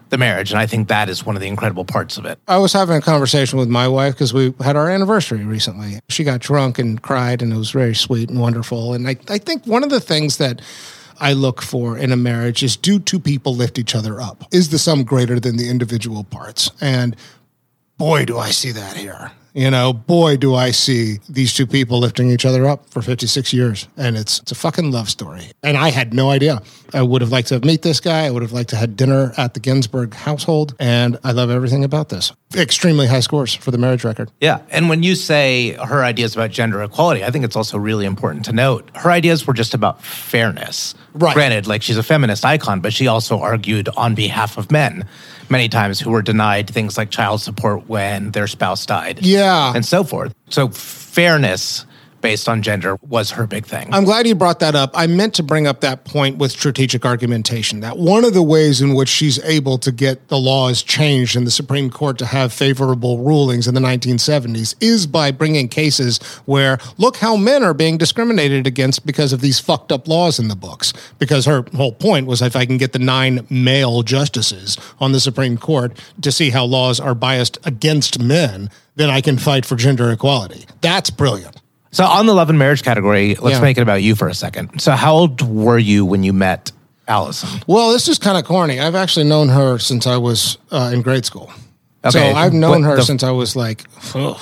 [0.10, 0.51] the marriage.
[0.51, 2.39] And I think that is one of the incredible parts of it.
[2.47, 5.99] I was having a conversation with my wife because we had our anniversary recently.
[6.10, 8.93] She got drunk and cried, and it was very sweet and wonderful.
[8.93, 10.62] And I, I think one of the things that
[11.19, 14.43] I look for in a marriage is do two people lift each other up?
[14.51, 16.69] Is the sum greater than the individual parts?
[16.81, 17.15] And
[17.97, 19.31] boy, do I see that here.
[19.55, 23.53] You know, boy, do I see these two people lifting each other up for 56
[23.53, 23.88] years.
[23.95, 25.49] And it's, it's a fucking love story.
[25.63, 26.62] And I had no idea.
[26.93, 28.25] I would have liked to have meet this guy.
[28.25, 30.75] I would have liked to had dinner at the Ginsburg household.
[30.77, 32.34] And I love everything about this.
[32.53, 34.29] Extremely high scores for the marriage record.
[34.41, 34.60] Yeah.
[34.71, 38.43] And when you say her ideas about gender equality, I think it's also really important
[38.45, 40.95] to note her ideas were just about fairness.
[41.13, 41.34] Right.
[41.34, 45.08] Granted, like she's a feminist icon, but she also argued on behalf of men
[45.49, 49.25] many times who were denied things like child support when their spouse died.
[49.25, 49.73] Yeah.
[49.75, 50.34] And so forth.
[50.49, 51.86] So fairness
[52.25, 53.88] based on gender was her big thing.
[53.93, 54.89] I'm glad you brought that up.
[54.95, 57.81] I meant to bring up that point with strategic argumentation.
[57.81, 61.45] That one of the ways in which she's able to get the laws changed in
[61.45, 66.79] the Supreme Court to have favorable rulings in the 1970s is by bringing cases where
[66.97, 70.55] look how men are being discriminated against because of these fucked up laws in the
[70.55, 70.93] books.
[71.19, 75.19] Because her whole point was if I can get the nine male justices on the
[75.19, 79.75] Supreme Court to see how laws are biased against men, then I can fight for
[79.75, 80.65] gender equality.
[80.81, 81.61] That's brilliant.
[81.95, 83.62] So on the love and marriage category, let's Yeah.
[83.62, 84.81] make it about you for a second.
[84.81, 86.73] So how old were you when you met
[87.08, 87.47] Allison?
[87.67, 88.81] Well, this is kind of corny.
[88.81, 91.49] I've actually known her since I was uh, in grade school.
[92.03, 94.38] Okay, So I've known her the- since I was like ugh,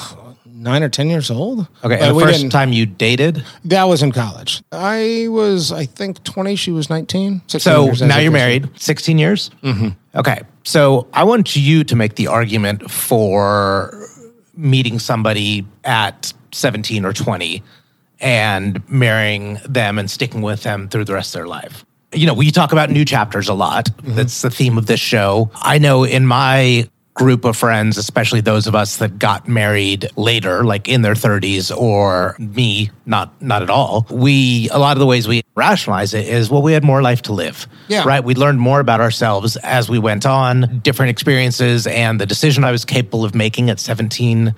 [0.52, 1.60] nine or 10 years old.
[1.60, 3.44] Okay, But and the we first didn't- time you dated?
[3.66, 4.64] That was in college.
[4.72, 6.56] I was, I think, 20.
[6.56, 7.44] She was 19.
[7.46, 9.52] 16 So years now a you're married, 16 years?
[9.64, 9.90] Mm-hmm.
[10.16, 10.42] Okay.
[10.64, 14.08] So I want you to make the argument for
[14.58, 17.64] meeting somebody at 17 or 20
[18.20, 21.86] and marrying them and sticking with them through the rest of their life.
[22.14, 23.86] You know, we talk about new chapters a lot.
[23.86, 24.16] Mm-hmm.
[24.16, 25.52] That's the theme of this show.
[25.56, 30.64] I know in my group of friends, especially those of us that got married later,
[30.64, 34.06] like in their 30s, or me, not not at all.
[34.10, 37.22] We a lot of the ways we rationalize it is well, we had more life
[37.24, 37.68] to live.
[37.88, 38.04] Yeah.
[38.04, 38.24] Right.
[38.24, 42.72] We learned more about ourselves as we went on, different experiences, and the decision I
[42.72, 44.56] was capable of making at 17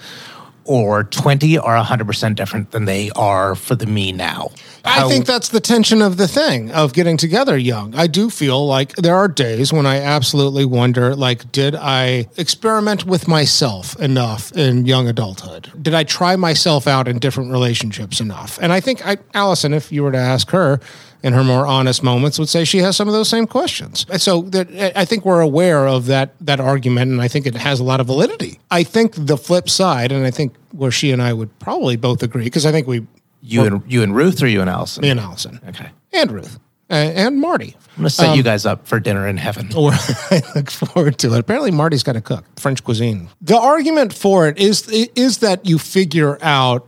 [0.66, 4.50] or 20 are 100% different than they are for the me now.
[4.84, 7.96] I think that's the tension of the thing of getting together young.
[7.96, 13.06] I do feel like there are days when I absolutely wonder like did I experiment
[13.06, 15.72] with myself enough in young adulthood?
[15.82, 18.60] Did I try myself out in different relationships enough?
[18.62, 20.80] And I think I Allison if you were to ask her
[21.26, 24.06] in her more honest moments would say she has some of those same questions.
[24.10, 27.56] And so that I think we're aware of that that argument and I think it
[27.56, 28.60] has a lot of validity.
[28.70, 32.22] I think the flip side and I think where she and I would probably both
[32.24, 33.06] agree because I think we
[33.42, 35.02] You and you and Ruth or you and Allison?
[35.02, 35.60] me and Allison.
[35.68, 35.90] Okay.
[36.14, 36.60] And Ruth.
[36.90, 37.76] And, and Marty.
[37.98, 39.70] I'm going to set Um, you guys up for dinner in heaven.
[39.76, 41.40] Or I look forward to it.
[41.40, 43.30] Apparently, Marty's got to cook French cuisine.
[43.42, 46.88] The argument for it is is that you figure out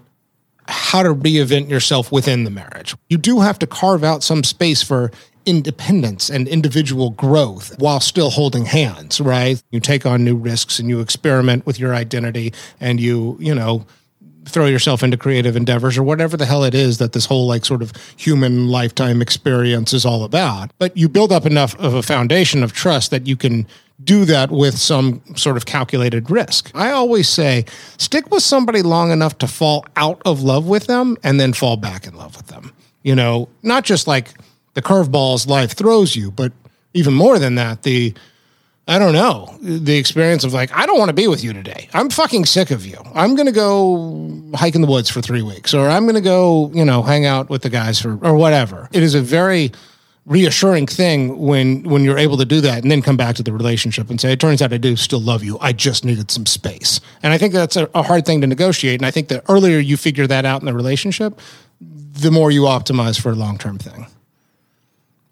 [0.68, 2.96] how to reinvent yourself within the marriage.
[3.10, 5.12] You do have to carve out some space for
[5.46, 9.64] independence and individual growth while still holding hands, right?
[9.72, 13.86] You take on new risks and you experiment with your identity and you, you know,
[14.46, 17.66] throw yourself into creative endeavors or whatever the hell it is that this whole like
[17.66, 20.72] sort of human lifetime experience is all about.
[20.78, 23.68] But you build up enough of a foundation of trust that you can
[24.04, 26.72] do that with some sort of calculated risk.
[26.76, 27.66] I always say
[27.98, 31.78] stick with somebody long enough to fall out of love with them and then fall
[31.78, 32.74] back in love with them.
[33.04, 34.34] You know, not just like
[34.76, 36.52] the curveballs life throws you, but
[36.94, 38.14] even more than that, the
[38.90, 39.58] I don't know.
[39.62, 41.90] The experience of like, I don't want to be with you today.
[41.94, 42.98] I'm fucking sick of you.
[43.14, 46.22] I'm going to go hike in the woods for three weeks, or I'm going to
[46.22, 48.88] go, you know, hang out with the guys for, or whatever.
[48.94, 49.74] It is a very
[50.28, 53.54] reassuring thing when when you're able to do that and then come back to the
[53.54, 55.58] relationship and say it turns out i do still love you.
[55.60, 57.00] I just needed some space.
[57.24, 59.00] And i think that's a, a hard thing to negotiate.
[59.00, 61.40] And i think the earlier you figure that out in the relationship
[61.80, 64.08] the more you optimize for a long-term thing.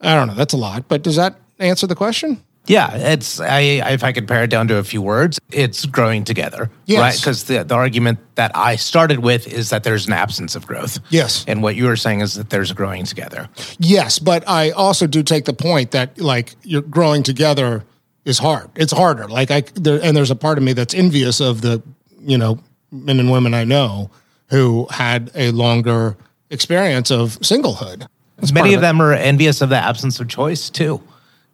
[0.02, 0.36] I don't know.
[0.36, 0.88] That's a lot.
[0.88, 4.68] But does that answer the question Yeah, it's I if I could pare it down
[4.70, 6.70] to a few words, it's growing together.
[6.86, 7.00] Yes.
[7.00, 7.20] Right?
[7.20, 11.00] Because the, the argument that I started with is that there's an absence of growth.
[11.10, 11.46] Yes.
[11.48, 13.50] And what you were saying is that there's growing together.
[13.80, 17.84] Yes, but I also do take the point that like you're growing together
[18.26, 18.70] is hard.
[18.76, 19.28] It's harder.
[19.28, 21.82] Like I there, and there's a part of me that's envious of the
[22.20, 22.60] you know
[22.92, 24.10] men and women I know
[24.50, 26.18] who had a longer
[26.50, 28.08] experience of singlehood.
[28.38, 28.82] Part Many of it.
[28.82, 31.02] them are envious of the absence of choice too.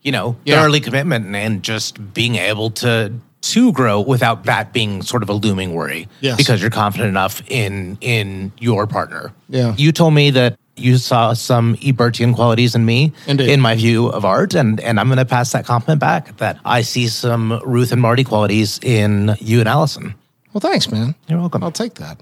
[0.03, 0.63] You know, Yeah.
[0.63, 3.11] early commitment and just being able to
[3.41, 6.07] to grow without that being sort of a looming worry.
[6.19, 6.37] Yes.
[6.37, 9.31] Because you're confident enough in in your partner.
[9.49, 9.73] Yeah.
[9.77, 13.49] You told me that you saw some Ebertian qualities in me Indeed.
[13.49, 16.37] in my view of art, and and I'm going to pass that compliment back.
[16.37, 20.13] That I see some Ruth and Marty qualities in you and Allison.
[20.53, 21.15] Well, thanks, man.
[21.27, 21.63] You're welcome.
[21.63, 22.19] I'll take that.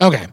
[0.00, 0.26] Okay.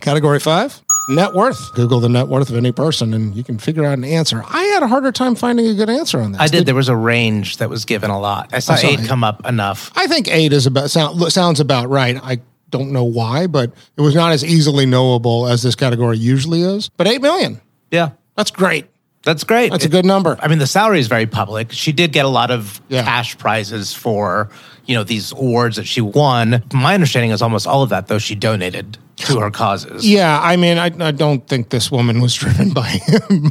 [0.00, 1.74] Category five net worth.
[1.74, 4.42] Google the net worth of any person and you can figure out an answer.
[4.46, 6.40] I had a harder time finding a good answer on this.
[6.40, 6.66] I did.
[6.66, 8.50] There was a range that was given a lot.
[8.52, 9.08] I saw, I saw eight eight.
[9.08, 9.90] come up enough.
[9.94, 12.16] I think eight is about sound, sounds about right.
[12.22, 12.40] I
[12.70, 16.88] don't know why, but it was not as easily knowable as this category usually is.
[16.96, 18.86] But eight million, Yeah, that's great.
[19.22, 19.70] that's great.
[19.70, 20.36] That's a good number.
[20.40, 21.70] I mean, the salary is very public.
[21.72, 24.48] She did get a lot of cash prizes for,
[24.84, 26.62] you know, these awards that she won.
[26.74, 30.08] My understanding is almost all of that, though, she donated to her causes.
[30.08, 32.98] Yeah, I mean, I, I don't think this woman was driven by,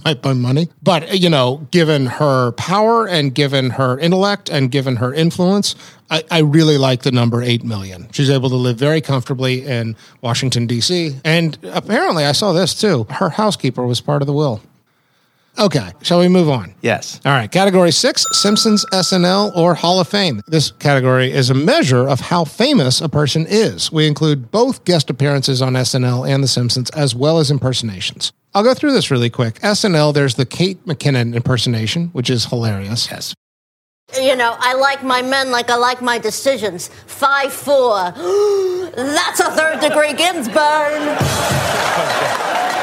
[0.03, 4.97] by by money, but you know, given her power and given her intellect and given
[4.97, 5.75] her influence,
[6.09, 8.07] I, I really like the number eight million.
[8.11, 11.15] She's able to live very comfortably in Washington D.C.
[11.23, 13.05] and apparently, I saw this too.
[13.09, 14.61] Her housekeeper was part of the will.
[15.57, 16.75] Okay, shall we move on?
[16.81, 17.21] Yes.
[17.25, 20.41] All right, category six Simpsons, SNL, or Hall of Fame.
[20.47, 23.91] This category is a measure of how famous a person is.
[23.91, 28.33] We include both guest appearances on SNL and The Simpsons, as well as impersonations.
[28.53, 29.55] I'll go through this really quick.
[29.61, 33.09] SNL, there's the Kate McKinnon impersonation, which is hilarious.
[33.09, 33.33] Yes.
[34.21, 36.89] You know, I like my men like I like my decisions.
[37.07, 37.95] Five four.
[38.95, 41.01] That's a third degree Ginsburg.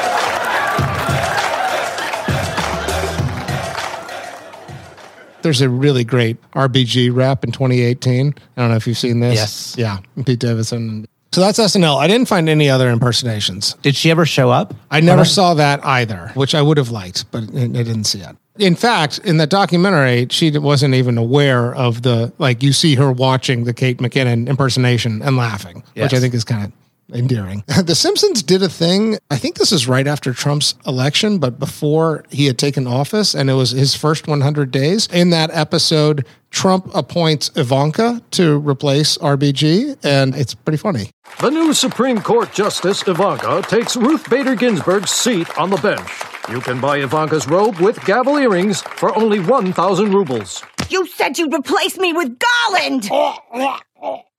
[5.43, 8.33] There's a really great RBG rap in 2018.
[8.57, 9.35] I don't know if you've seen this.
[9.35, 9.75] Yes.
[9.77, 11.05] Yeah, Pete Davidson.
[11.31, 11.97] So that's SNL.
[11.97, 13.73] I didn't find any other impersonations.
[13.81, 14.73] Did she ever show up?
[14.91, 18.35] I never saw that either, which I would have liked, but I didn't see it.
[18.59, 22.61] In fact, in that documentary, she wasn't even aware of the like.
[22.61, 26.65] You see her watching the Kate McKinnon impersonation and laughing, which I think is kind
[26.65, 26.71] of
[27.13, 27.63] endearing.
[27.83, 29.17] the Simpsons did a thing.
[29.29, 33.49] I think this is right after Trump's election, but before he had taken office, and
[33.49, 35.07] it was his first 100 days.
[35.07, 41.09] In that episode, Trump appoints Ivanka to replace RBG, and it's pretty funny.
[41.39, 46.21] The new Supreme Court Justice Ivanka takes Ruth Bader Ginsburg's seat on the bench.
[46.49, 50.63] You can buy Ivanka's robe with gavel earrings for only 1,000 rubles.
[50.89, 53.09] You said you'd replace me with Garland.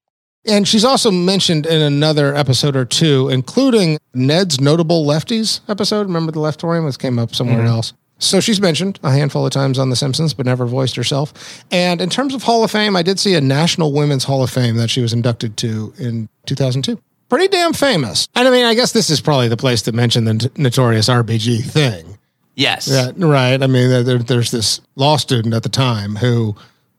[0.46, 6.06] And she's also mentioned in another episode or two, including Ned's Notable Lefties episode.
[6.06, 6.86] Remember the leftorium?
[6.86, 7.68] This came up somewhere Mhm.
[7.68, 7.92] else.
[8.18, 11.32] So she's mentioned a handful of times on The Simpsons, but never voiced herself.
[11.70, 14.50] And in terms of Hall of Fame, I did see a National Women's Hall of
[14.50, 16.98] Fame that she was inducted to in 2002.
[17.28, 18.28] Pretty damn famous.
[18.34, 21.08] And I mean, I guess this is probably the place to mention the n- notorious
[21.08, 22.18] RBG thing.
[22.54, 22.86] Yes.
[22.86, 23.60] Yeah, right.
[23.60, 26.54] I mean, there, there's this law student at the time who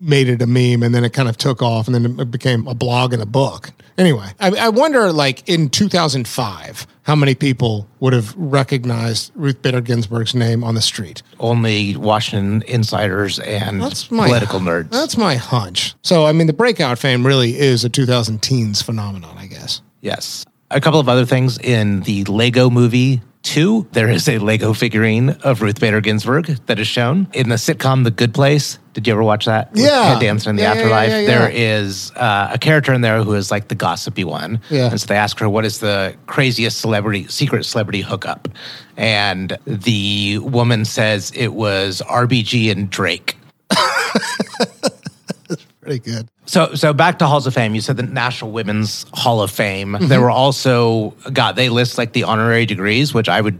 [0.06, 2.68] made it a meme and then it kind of took off and then it became
[2.68, 3.72] a blog and a book.
[3.98, 9.82] Anyway, I, I wonder, like in 2005, how many people would have recognized Ruth Bader
[9.82, 11.24] Ginsburg's name on the street?
[11.40, 14.90] Only Washington insiders and That's my political nerds.
[14.90, 15.96] That's my hunch.
[16.02, 19.82] So, I mean, the breakout fame really is a 2000 teens phenomenon, I guess.
[20.02, 20.46] Yes.
[20.72, 25.30] A couple of other things in the Lego movie 2, there is a Lego figurine
[25.44, 27.28] of Ruth Bader Ginsburg that is shown.
[27.34, 29.72] In the sitcom The Good Place, did you ever watch that?
[29.72, 30.14] With Yeah.
[30.14, 31.10] Ted Danson in the Yeah, Afterlife.
[31.10, 34.60] yeah, yeah, There is uh, a character in there who is like the gossipy one.
[34.70, 34.90] Yeah.
[34.90, 38.48] And so they ask her, what is the craziest celebrity, secret celebrity hookup?
[38.98, 43.38] And the woman says it was RBG and Drake.
[45.86, 46.28] Pretty good.
[46.48, 47.76] So, so back to halls of fame.
[47.76, 49.94] You said the National Women's Hall of Fame.
[49.94, 50.08] Mm-hmm.
[50.08, 53.60] There were also, God, they list like the honorary degrees, which I would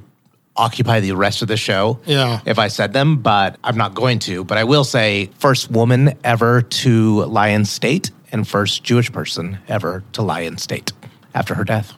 [0.56, 2.40] occupy the rest of the show Yeah.
[2.46, 4.44] if I said them, but I'm not going to.
[4.44, 9.60] But I will say, first woman ever to lie in state, and first Jewish person
[9.68, 10.92] ever to lie in state
[11.36, 11.94] after her death.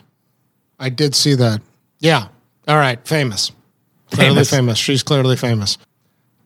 [0.78, 1.60] I did see that.
[2.00, 2.28] Yeah.
[2.68, 2.98] All right.
[3.08, 3.50] Famous.
[4.10, 4.50] Clearly Famous.
[4.50, 4.78] famous.
[4.78, 5.78] She's clearly famous.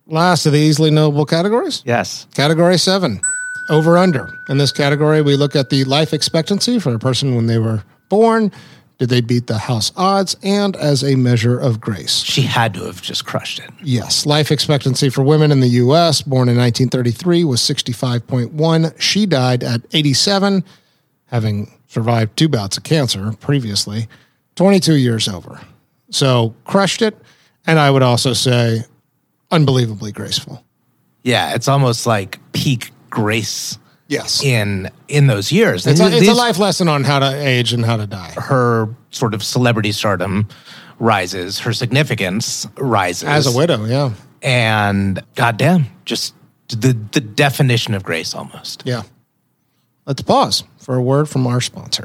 [0.06, 1.82] Last of the easily knowable categories.
[1.86, 2.26] Yes.
[2.34, 3.20] Category seven,
[3.68, 4.28] over under.
[4.48, 7.84] In this category, we look at the life expectancy for a person when they were
[8.08, 8.52] born.
[8.98, 10.36] Did they beat the house odds?
[10.44, 12.22] And as a measure of grace.
[12.22, 13.70] She had to have just crushed it.
[13.82, 14.26] Yes.
[14.26, 16.22] Life expectancy for women in the U.S.
[16.22, 19.00] born in 1933 was 65.1.
[19.00, 20.62] She died at 87,
[21.26, 24.06] having survived two bouts of cancer previously,
[24.54, 25.60] 22 years over.
[26.10, 27.18] So crushed it.
[27.66, 28.84] And I would also say
[29.50, 30.64] unbelievably graceful.
[31.24, 33.78] Yeah, it's almost like peak grace.
[34.08, 34.42] Yes.
[34.42, 35.86] In in those years.
[35.86, 38.32] It's a, it's a life lesson on how to age and how to die.
[38.36, 40.48] her sort of celebrity stardom
[40.98, 44.12] rises, her significance rises As a widow, yeah.
[44.42, 46.34] and goddamn, just
[46.68, 48.82] the the definition of grace almost.
[48.84, 49.02] Yeah.
[50.04, 52.04] Let's pause for a word from our sponsor.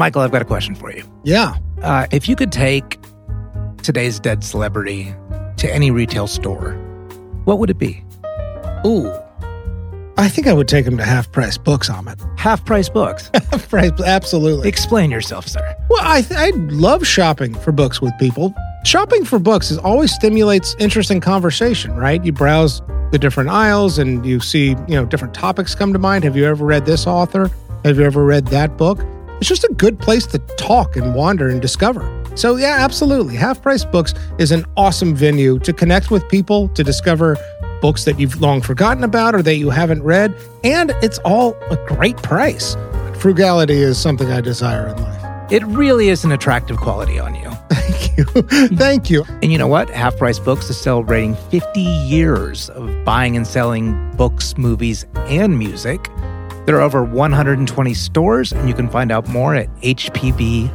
[0.00, 1.04] Michael, I've got a question for you.
[1.24, 1.58] Yeah.
[1.82, 2.98] Uh, if you could take
[3.82, 5.14] today's dead celebrity
[5.58, 6.72] to any retail store,
[7.44, 8.02] what would it be?
[8.86, 9.12] Ooh.
[10.16, 12.18] I think I would take him to half price books, Amit.
[12.38, 13.30] Half price books.
[13.50, 14.70] half price, absolutely.
[14.70, 15.76] Explain yourself, sir.
[15.90, 18.54] Well, I, I love shopping for books with people.
[18.86, 22.24] Shopping for books is always stimulates interesting conversation, right?
[22.24, 22.80] You browse
[23.10, 26.24] the different aisles and you see, you know, different topics come to mind.
[26.24, 27.50] Have you ever read this author?
[27.84, 28.98] Have you ever read that book?
[29.40, 32.06] It's just a good place to talk and wander and discover.
[32.34, 33.36] So, yeah, absolutely.
[33.36, 37.38] Half Price Books is an awesome venue to connect with people, to discover
[37.80, 40.34] books that you've long forgotten about or that you haven't read.
[40.62, 42.76] And it's all a great price.
[43.14, 45.52] Frugality is something I desire in life.
[45.52, 47.50] It really is an attractive quality on you.
[47.70, 48.24] Thank you.
[48.76, 49.24] Thank you.
[49.42, 49.88] And you know what?
[49.88, 56.08] Half Price Books is celebrating 50 years of buying and selling books, movies, and music.
[56.70, 60.68] There are over 120 stores, and you can find out more at hpb.com.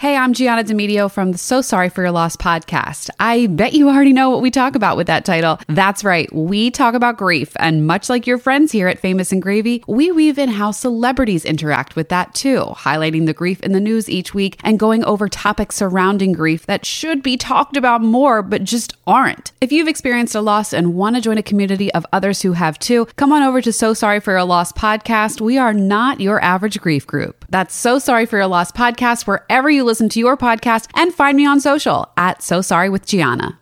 [0.00, 3.10] Hey, I'm Gianna Demedio from the So Sorry for Your Loss podcast.
[3.20, 5.60] I bet you already know what we talk about with that title.
[5.68, 9.42] That's right, we talk about grief, and much like your friends here at Famous and
[9.42, 13.78] Gravy, we weave in how celebrities interact with that too, highlighting the grief in the
[13.78, 18.40] news each week and going over topics surrounding grief that should be talked about more
[18.40, 19.52] but just aren't.
[19.60, 22.78] If you've experienced a loss and want to join a community of others who have
[22.78, 25.42] too, come on over to So Sorry for Your Loss podcast.
[25.42, 27.44] We are not your average grief group.
[27.50, 31.36] That's So Sorry for Your Loss podcast wherever you listen to your podcast and find
[31.36, 33.58] me on social at So Sorry with Gianna.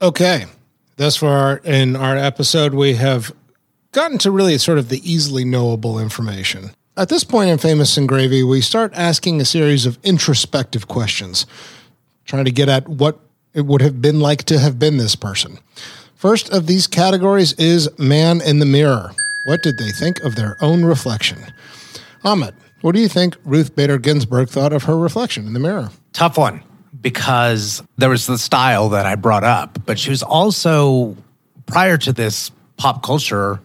[0.00, 0.46] Okay.
[0.96, 3.34] Thus far in our episode, we have
[3.90, 6.70] gotten to really sort of the easily knowable information.
[6.96, 11.46] At this point in Famous and Gravy, we start asking a series of introspective questions,
[12.24, 13.18] trying to get at what
[13.52, 15.58] it would have been like to have been this person.
[16.14, 19.12] First of these categories is Man in the Mirror.
[19.46, 21.38] What did they think of their own reflection?
[22.24, 25.90] Amit, what do you think Ruth Bader Ginsburg thought of her reflection in the mirror?
[26.12, 26.62] Tough one
[27.00, 31.16] because there was the style that I brought up, but she was also,
[31.66, 33.60] prior to this pop culture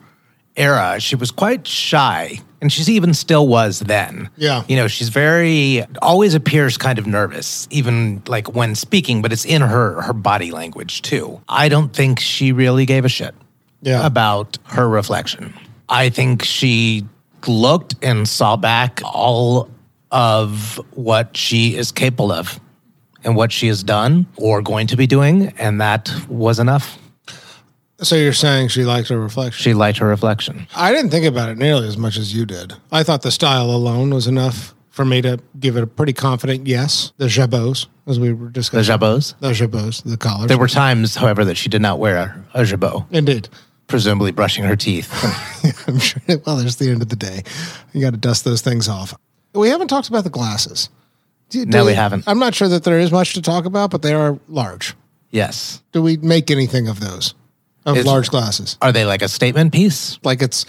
[0.56, 2.40] era, she was quite shy.
[2.62, 4.30] And she's even still was then.
[4.38, 4.64] Yeah.
[4.68, 9.46] You know, she's very, always appears kind of nervous, even like when speaking, but it's
[9.46, 11.42] in her, her body language too.
[11.50, 13.34] I don't think she really gave a shit
[13.82, 14.06] yeah.
[14.06, 15.56] about her reflection.
[15.90, 17.08] I think she
[17.48, 19.70] looked and saw back all
[20.12, 22.60] of what she is capable of
[23.24, 26.98] and what she has done or going to be doing, and that was enough.
[28.00, 29.62] So you're saying she liked her reflection?
[29.62, 30.68] She liked her reflection.
[30.76, 32.74] I didn't think about it nearly as much as you did.
[32.92, 36.68] I thought the style alone was enough for me to give it a pretty confident
[36.68, 37.14] yes.
[37.18, 38.92] The jabots, as we were discussing.
[38.92, 39.36] The jabots?
[39.40, 40.48] The jabots, the collars.
[40.48, 42.18] There were times, however, that she did not wear
[42.54, 43.04] a, a jabot.
[43.12, 43.50] Indeed.
[43.92, 45.12] Presumably brushing her teeth.
[45.88, 46.22] I'm sure.
[46.46, 47.44] Well, there's the end of the day.
[47.94, 49.14] You got to dust those things off.
[49.54, 50.90] We haven't talked about the glasses.
[51.50, 52.24] Do, no, we haven't.
[52.28, 54.96] I'm not sure that there is much to talk about, but they are large.
[55.30, 55.82] Yes.
[55.92, 57.34] Do we make anything of those?
[57.86, 58.78] Of Is- large glasses?
[58.82, 60.18] Are they like a statement piece?
[60.24, 60.66] Like it's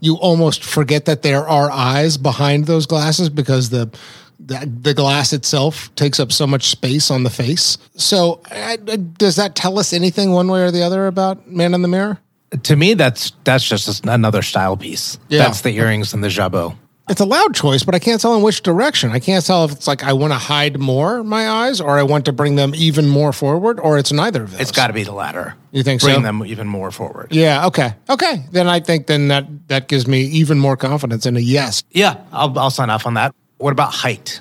[0.00, 3.90] you almost forget that there are eyes behind those glasses because the
[4.38, 7.78] the, the glass itself takes up so much space on the face.
[7.96, 11.72] So, I, I- does that tell us anything one way or the other about Man
[11.72, 12.18] in the Mirror?
[12.62, 15.18] To me, that's that's just another style piece.
[15.28, 15.40] Yeah.
[15.40, 16.74] That's the earrings and the jabot.
[17.08, 19.12] It's a loud choice, but I can't tell in which direction.
[19.12, 22.02] I can't tell if it's like I want to hide more my eyes or I
[22.02, 24.60] want to bring them even more forward or it's neither of those.
[24.60, 25.54] It's got to be the latter.
[25.70, 26.08] You think so?
[26.08, 26.22] Bring so?
[26.22, 27.28] them even more forward.
[27.30, 27.94] Yeah, okay.
[28.10, 28.44] Okay.
[28.50, 31.84] Then I think then that that gives me even more confidence in a yes.
[31.90, 33.34] Yeah, I'll, I'll sign off on that.
[33.58, 34.40] What about height?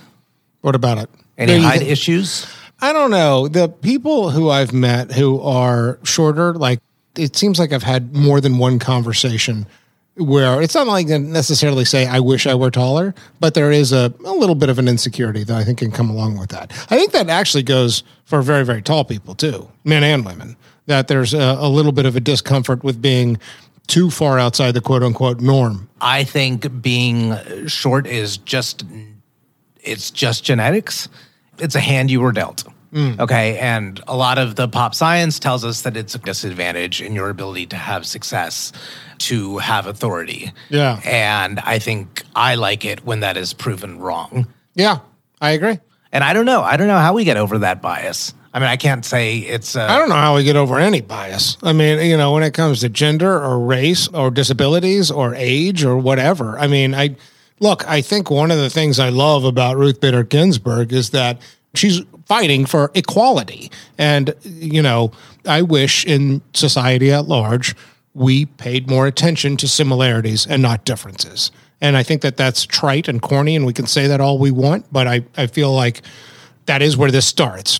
[0.62, 1.10] What about it?
[1.38, 2.47] Any height think- issues?
[2.82, 3.47] I don't know.
[3.47, 6.80] The people who I've met who are shorter, like
[7.18, 9.66] it seems like I've had more than one conversation
[10.18, 13.91] where it's not like they necessarily say I wish I were taller, but there is
[13.91, 16.72] a, a little bit of an insecurity that I think can come along with that.
[16.89, 20.55] I think that actually goes for very, very tall people too, men and women,
[20.86, 23.38] that there's a, a little bit of a discomfort with being
[23.88, 25.89] too far outside the quote unquote norm.
[25.99, 27.36] I think being
[27.68, 28.86] short is just
[29.84, 31.09] it's just genetics.
[31.59, 32.63] It's a hand you were dealt.
[32.95, 33.19] Mm.
[33.19, 33.59] Okay.
[33.59, 37.29] And a lot of the pop science tells us that it's a disadvantage in your
[37.29, 38.71] ability to have success,
[39.19, 40.53] to have authority.
[40.69, 41.01] Yeah.
[41.03, 44.47] And I think I like it when that is proven wrong.
[44.75, 44.99] Yeah,
[45.41, 45.77] I agree.
[46.13, 46.61] And I don't know.
[46.61, 48.33] I don't know how we get over that bias.
[48.53, 49.75] I mean, I can't say it's.
[49.75, 51.57] I don't know how we get over any bias.
[51.61, 55.83] I mean, you know, when it comes to gender or race or disabilities or age
[55.83, 56.57] or whatever.
[56.57, 57.17] I mean, I
[57.59, 61.41] look, I think one of the things I love about Ruth Bader Ginsburg is that
[61.73, 63.71] she's fighting for equality.
[63.97, 65.11] And, you know,
[65.45, 67.76] I wish in society at large,
[68.13, 71.51] we paid more attention to similarities and not differences.
[71.82, 74.51] And I think that that's trite and corny, and we can say that all we
[74.51, 76.01] want, but I, I feel like
[76.65, 77.80] that is where this starts.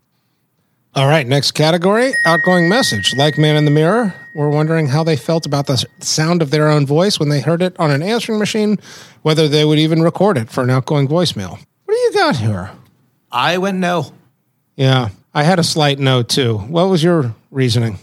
[0.94, 3.14] All right, next category outgoing message.
[3.18, 6.70] Like Man in the Mirror, we're wondering how they felt about the sound of their
[6.70, 8.78] own voice when they heard it on an answering machine,
[9.22, 11.60] whether they would even record it for an outgoing voicemail.
[11.86, 12.72] What do you got here?
[13.32, 14.14] I went no.
[14.76, 16.58] Yeah, I had a slight no too.
[16.58, 18.00] What was your reasoning?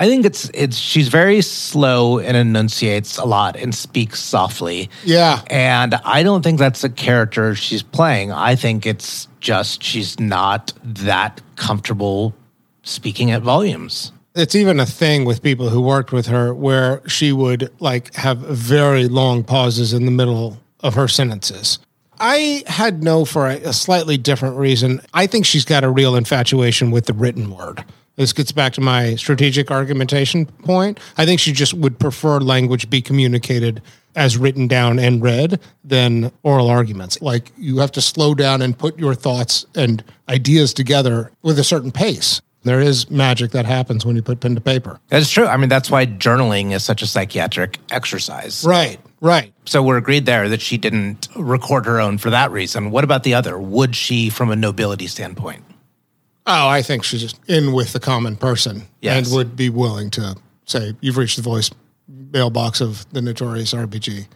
[0.00, 4.88] I think it's it's she's very slow and enunciates a lot and speaks softly.
[5.04, 5.42] Yeah.
[5.48, 8.32] And I don't think that's a character she's playing.
[8.32, 12.34] I think it's just she's not that comfortable
[12.82, 14.10] speaking at volumes.
[14.34, 18.38] It's even a thing with people who worked with her where she would like have
[18.38, 21.78] very long pauses in the middle of her sentences.
[22.20, 25.00] I had no for a, a slightly different reason.
[25.14, 27.84] I think she's got a real infatuation with the written word.
[28.16, 31.00] This gets back to my strategic argumentation point.
[31.16, 33.80] I think she just would prefer language be communicated
[34.14, 37.22] as written down and read than oral arguments.
[37.22, 41.64] Like you have to slow down and put your thoughts and ideas together with a
[41.64, 42.42] certain pace.
[42.62, 45.00] There is magic that happens when you put pen to paper.
[45.08, 45.46] That's true.
[45.46, 48.64] I mean, that's why journaling is such a psychiatric exercise.
[48.66, 49.52] Right, right.
[49.66, 52.90] So we're agreed there that she didn't record her own for that reason.
[52.90, 53.58] What about the other?
[53.58, 55.64] Would she, from a nobility standpoint?
[56.46, 59.26] Oh, I think she's just in with the common person Yes.
[59.26, 61.70] and would be willing to say, You've reached the voice
[62.08, 64.26] mailbox of the notorious RBG.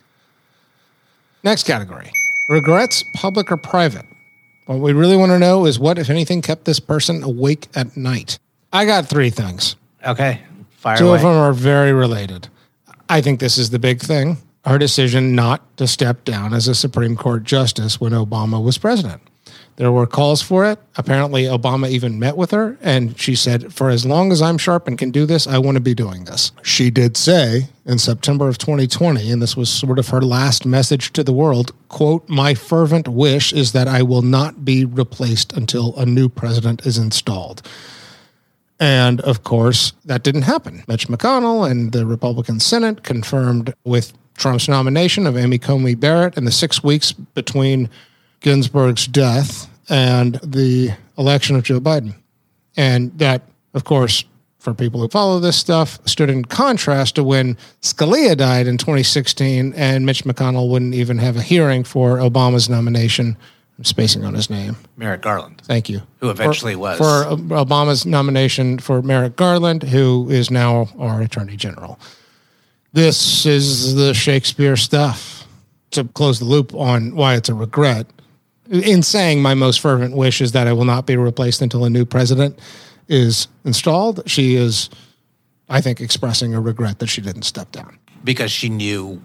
[1.43, 2.11] Next category
[2.49, 4.05] regrets, public or private.
[4.66, 7.97] What we really want to know is what, if anything, kept this person awake at
[7.97, 8.39] night.
[8.72, 9.76] I got three things.
[10.07, 10.41] Okay.
[10.76, 11.16] Fire Two away.
[11.16, 12.49] of them are very related.
[13.09, 16.74] I think this is the big thing her decision not to step down as a
[16.74, 19.22] Supreme Court justice when Obama was president.
[19.76, 20.78] There were calls for it.
[20.96, 24.86] Apparently, Obama even met with her, and she said, For as long as I'm sharp
[24.86, 26.52] and can do this, I want to be doing this.
[26.62, 31.12] She did say in September of 2020, and this was sort of her last message
[31.14, 35.96] to the world quote, My fervent wish is that I will not be replaced until
[35.96, 37.62] a new president is installed.
[38.78, 40.84] And of course, that didn't happen.
[40.86, 46.45] Mitch McConnell and the Republican Senate confirmed with Trump's nomination of Amy Coney Barrett in
[46.45, 47.89] the six weeks between
[48.41, 52.14] Ginsburg's death and the election of Joe Biden.
[52.76, 53.43] And that,
[53.74, 54.24] of course,
[54.59, 59.74] for people who follow this stuff, stood in contrast to when Scalia died in 2016
[59.74, 63.37] and Mitch McConnell wouldn't even have a hearing for Obama's nomination.
[63.76, 64.76] I'm spacing on his name.
[64.97, 65.61] Merrick Garland.
[65.64, 66.01] Thank you.
[66.20, 66.99] Who eventually for, was.
[66.99, 71.99] For Obama's nomination for Merrick Garland, who is now our Attorney General.
[72.95, 75.49] This is the Shakespeare stuff.
[75.90, 78.07] To close the loop on why it's a regret,
[78.70, 81.90] in saying my most fervent wish is that I will not be replaced until a
[81.90, 82.57] new president
[83.09, 84.90] is installed, she is,
[85.68, 87.99] I think, expressing a regret that she didn't step down.
[88.22, 89.20] Because she knew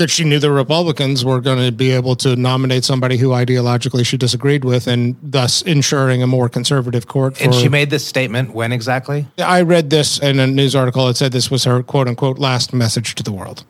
[0.00, 4.04] That she knew the Republicans were going to be able to nominate somebody who ideologically
[4.06, 7.36] she disagreed with and thus ensuring a more conservative court.
[7.36, 9.26] For, And she made this statement when exactly?
[9.36, 11.06] I read this in a news article.
[11.08, 13.64] It said this was her quote unquote last message to the world.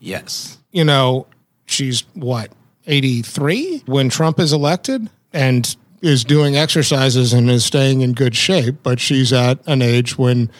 [0.00, 0.58] Yes.
[0.72, 1.28] You know,
[1.66, 2.50] she's what,
[2.88, 8.76] 83 when Trump is elected and is doing exercises and is staying in good shape,
[8.82, 10.50] but she's at an age when,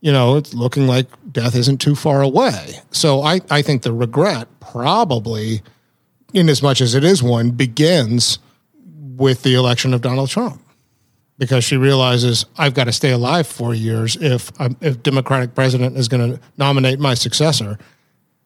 [0.00, 2.80] you know, it's looking like death isn't too far away.
[2.90, 5.62] So I, I think the regret probably,
[6.32, 8.38] in as much as it is one, begins
[9.16, 10.62] with the election of Donald Trump
[11.38, 15.96] because she realizes I've got to stay alive four years if I'm, if Democratic president
[15.96, 17.78] is going to nominate my successor,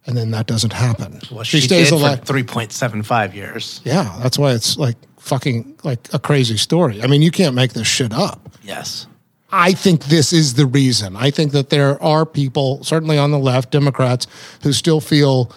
[0.06, 1.20] and then that doesn't happen.
[1.30, 2.26] Well, she, she, stays alive.
[2.26, 3.80] for 3.75 years.
[3.84, 7.02] yeah, that's why it's like fucking like a crazy story.
[7.02, 8.56] I mean, you can't make this shit up.
[8.62, 9.06] Yes.
[9.52, 11.14] I think this is the reason.
[11.14, 14.26] I think that there are people, certainly on the left, Democrats,
[14.62, 15.52] who still feel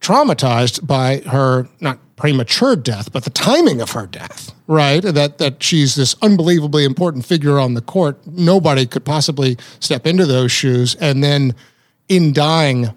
[0.00, 4.52] traumatized by her not premature death, but the timing of her death.
[4.66, 5.02] Right?
[5.02, 8.18] That that she's this unbelievably important figure on the court.
[8.26, 11.54] Nobody could possibly step into those shoes, and then
[12.08, 12.94] in dying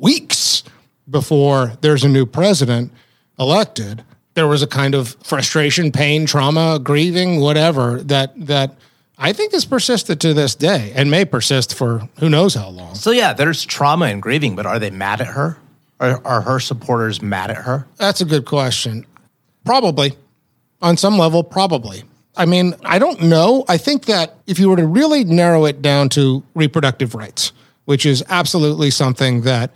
[0.00, 0.64] weeks
[1.08, 2.90] before there's a new president
[3.38, 4.02] elected,
[4.34, 8.74] there was a kind of frustration, pain, trauma, grieving, whatever that that
[9.22, 12.96] I think has persisted to this day and may persist for who knows how long.
[12.96, 15.58] So, yeah, there's trauma and grieving, but are they mad at her?
[16.00, 17.86] Are, are her supporters mad at her?
[17.98, 19.06] That's a good question.
[19.64, 20.14] Probably.
[20.80, 22.02] On some level, probably.
[22.36, 23.64] I mean, I don't know.
[23.68, 27.52] I think that if you were to really narrow it down to reproductive rights,
[27.84, 29.70] which is absolutely something that,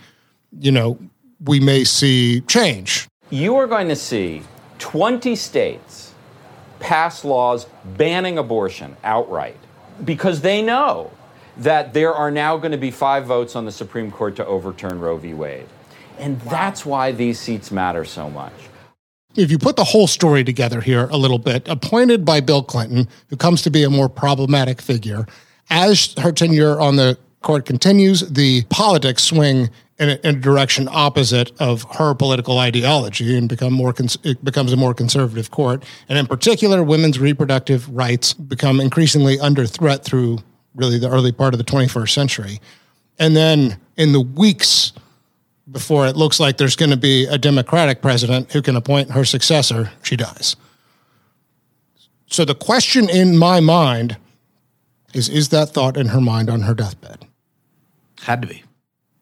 [0.59, 0.99] you know,
[1.45, 3.07] we may see change.
[3.31, 4.43] You are going to see
[4.81, 6.06] 20 states
[6.87, 7.67] pass laws
[7.97, 9.59] banning abortion outright
[10.05, 11.11] because they know
[11.57, 15.01] that there are now going to be five votes on the Supreme Court to overturn
[15.01, 15.35] Roe v.
[15.35, 15.67] Wade.
[16.21, 18.53] And that's why these seats matter so much.
[19.35, 23.09] if you put the whole story together here a little bit, appointed by Bill Clinton,
[23.31, 25.27] who comes to be a more problematic figure,
[25.71, 30.89] as her tenure on the court continues, the politics swing in a, in a direction
[30.91, 35.85] opposite of her political ideology and become more cons- it becomes a more conservative court.
[36.09, 40.39] And in particular, women's reproductive rights become increasingly under threat through
[40.75, 42.61] really the early part of the 21st century.
[43.19, 44.93] And then in the weeks
[45.71, 49.25] before it looks like there's going to be a Democratic president who can appoint her
[49.25, 50.57] successor, she dies.
[52.27, 54.17] So the question in my mind
[55.15, 57.27] is is that thought in her mind on her deathbed?
[58.23, 58.63] Had to be.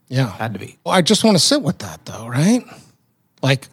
[0.08, 0.30] Yeah.
[0.30, 0.78] Had to be.
[0.84, 2.62] Well, I just want to sit with that though, right?
[3.42, 3.68] Like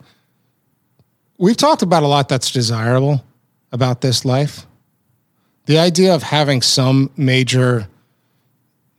[1.37, 3.23] we've talked about a lot that's desirable
[3.71, 4.65] about this life.
[5.65, 7.87] The idea of having some major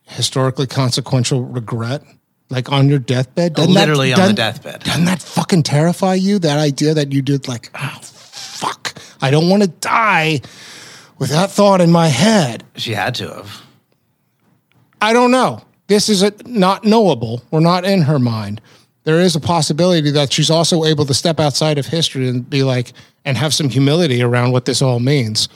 [0.05, 2.03] historically consequential regret
[2.51, 4.83] like on your deathbed doesn't that- Literally on the deathbed.
[4.85, 9.49] doesn't that fucking terrify you that idea that you did like oh fuck i don't
[9.49, 10.41] want to die
[11.19, 13.63] with that thought in my head She had to have.
[15.01, 18.61] i don't know this is a, not knowable we're not in her mind
[19.05, 22.63] there is a possibility that she's also able to step outside of history and be
[22.63, 22.93] like
[23.25, 25.49] and have some humility around what this all means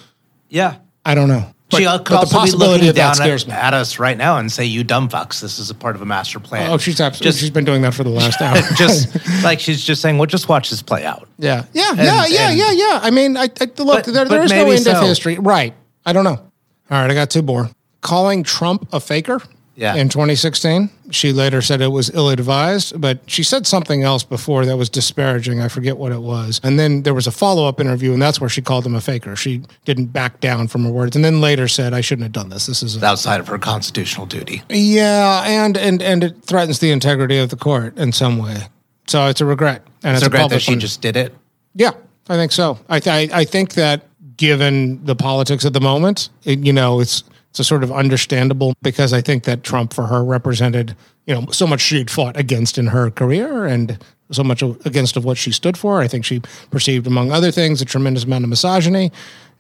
[0.48, 0.76] Yeah.
[1.04, 3.98] i don't know she But- could but the also be looking down at, at us
[3.98, 5.40] right now and say, "You dumb fucks!
[5.40, 7.82] This is a part of a master plan." oh she's absolutely Just- she's been doing
[7.82, 9.08] that for the last hour just
[9.42, 12.48] like she's just saying, "Well, just watch this play out." Yeah, yeah, And- yeah, yeah,
[12.50, 13.00] and- yeah, yeah.
[13.02, 15.74] I mean, I, I look, But- there, but there is no end of history, right?
[16.04, 16.36] I don't know.
[16.38, 17.68] All right, I got two more.
[18.00, 19.42] Calling Trump a faker.
[19.76, 19.94] Yeah.
[19.94, 24.76] In 2016, she later said it was ill-advised, but she said something else before that
[24.78, 25.60] was disparaging.
[25.60, 26.60] I forget what it was.
[26.64, 29.36] And then there was a follow-up interview, and that's where she called him a faker.
[29.36, 32.48] She didn't back down from her words, and then later said, "I shouldn't have done
[32.48, 32.64] this.
[32.66, 34.62] This is a, outside of her constitutional duty.
[34.70, 38.68] yeah, and and and it threatens the integrity of the court in some way.
[39.06, 40.80] So it's a regret, and It's it's, a regret that she one.
[40.80, 41.34] just did it.
[41.74, 41.90] Yeah,
[42.30, 42.78] I think so.
[42.88, 44.06] I th- I I think that
[44.38, 47.24] given the politics at the moment, it, you know, it's
[47.56, 50.94] it's a sort of understandable because I think that Trump for her represented,
[51.26, 53.98] you know, so much she'd fought against in her career and
[54.30, 56.02] so much against of what she stood for.
[56.02, 59.10] I think she perceived, among other things, a tremendous amount of misogyny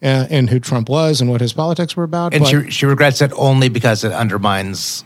[0.02, 2.34] uh, in who Trump was and what his politics were about.
[2.34, 5.02] And But- she she regrets it only because it undermines.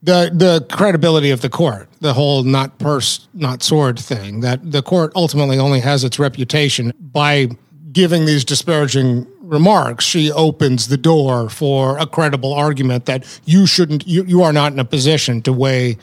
[0.00, 4.42] the the credibility of the court, the whole not purse, not sword thing.
[4.42, 7.48] That the court ultimately only has its reputation by
[7.90, 10.04] giving these disparaging remarks.
[10.04, 14.72] She opens the door for a credible argument that you shouldn't, you, you are not
[14.72, 15.96] in a position to weigh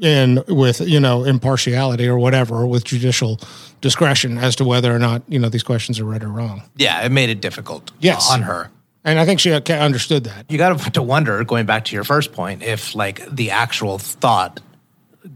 [0.00, 3.40] in with you know impartiality or whatever, or with judicial
[3.80, 6.62] discretion as to whether or not you know these questions are right or wrong.
[6.76, 7.92] Yeah, it made it difficult.
[8.00, 8.30] Yes.
[8.30, 8.70] on her.
[9.04, 10.50] And I think she ca- understood that.
[10.50, 14.60] You got to wonder, going back to your first point, if like the actual thought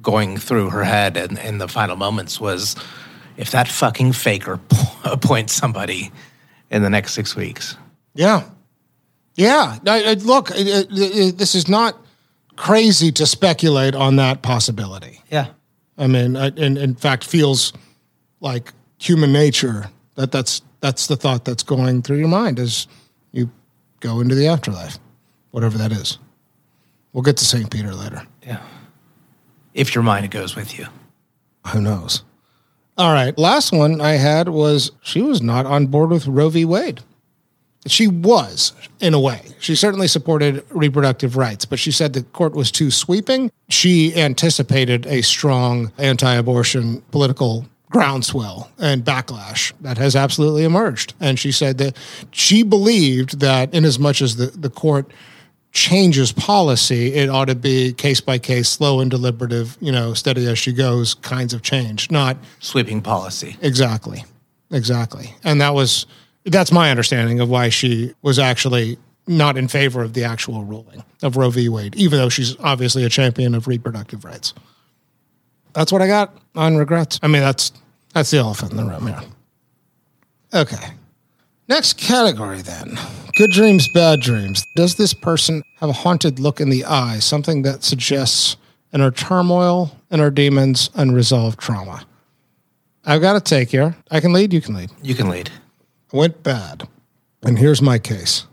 [0.03, 2.77] going through her head in, in the final moments was,
[3.37, 4.59] if that fucking faker
[5.05, 6.11] appoints somebody
[6.71, 7.77] in the next six weeks.
[8.15, 8.45] Yeah.
[9.35, 9.79] Yeah.
[9.87, 11.97] I, I, uh, look, it, it, it- this is not
[12.57, 15.23] crazy to speculate on that possibility.
[15.31, 15.49] Yeah.
[15.97, 17.73] I mean, I, and in fact, feels
[18.41, 22.87] like human nature that that's that's the thought that's going through your mind as
[23.33, 23.51] you
[24.01, 24.99] go into the afterlife,
[25.51, 26.19] whatever that is.
[27.13, 27.69] We'll get to St.
[27.71, 28.23] Peter later.
[28.47, 28.61] Yeah.
[29.75, 30.87] If your mind goes with you.
[31.69, 32.23] Who knows?
[32.99, 33.37] All right.
[33.39, 36.65] Last one I had was she was not on board with Roe v.
[36.65, 37.01] Wade.
[37.87, 39.41] She was, in a way.
[39.61, 43.53] She certainly supported reproductive rights, but she said the court was too sweeping.
[43.69, 51.15] She anticipated a strong anti abortion political groundswell and backlash that has absolutely emerged.
[51.21, 51.97] And she said that
[52.33, 55.11] she believed that, in as much as the, the court
[55.73, 60.47] changes policy, it ought to be case by case, slow and deliberative, you know, steady
[60.47, 63.57] as she goes kinds of change, not Sweeping policy.
[63.61, 64.25] Exactly.
[64.71, 65.35] Exactly.
[65.45, 66.07] And that was
[66.45, 71.05] that's my understanding of why she was actually not in favor of the actual ruling
[71.23, 71.69] of Roe v.
[71.69, 74.55] Wade, even though she's obviously a champion of reproductive rights.
[75.75, 77.21] That's what I got on regrets.
[77.23, 77.73] I mean, that's
[78.15, 79.23] that's the elephant in the room here.
[80.55, 80.93] Okay.
[81.69, 82.99] Next category then.
[83.37, 84.65] Good dreams, bad dreams.
[84.75, 88.57] Does this person have a haunted look in the eye, something that suggests
[88.91, 92.07] inner turmoil, inner demons, unresolved trauma?
[93.05, 93.97] I've got a take here.
[94.11, 94.91] I can lead, you can lead.
[95.03, 95.51] You can lead.
[96.11, 96.89] Went bad.
[97.43, 98.47] And here's my case.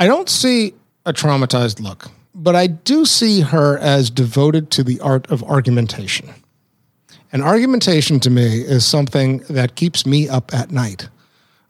[0.00, 0.74] I don't see
[1.06, 6.34] a traumatized look, but I do see her as devoted to the art of argumentation.
[7.32, 11.08] And argumentation to me is something that keeps me up at night.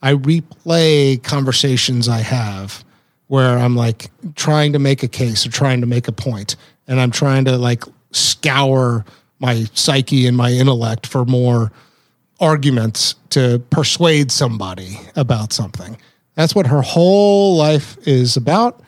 [0.02, 2.84] I replay conversations I have
[3.28, 6.56] where I'm like trying to make a case or trying to make a point,
[6.88, 9.04] and I'm trying to like scour
[9.38, 11.70] my psyche and my intellect for more
[12.40, 15.96] arguments to persuade somebody about something.
[16.34, 18.80] That's what her whole life is about.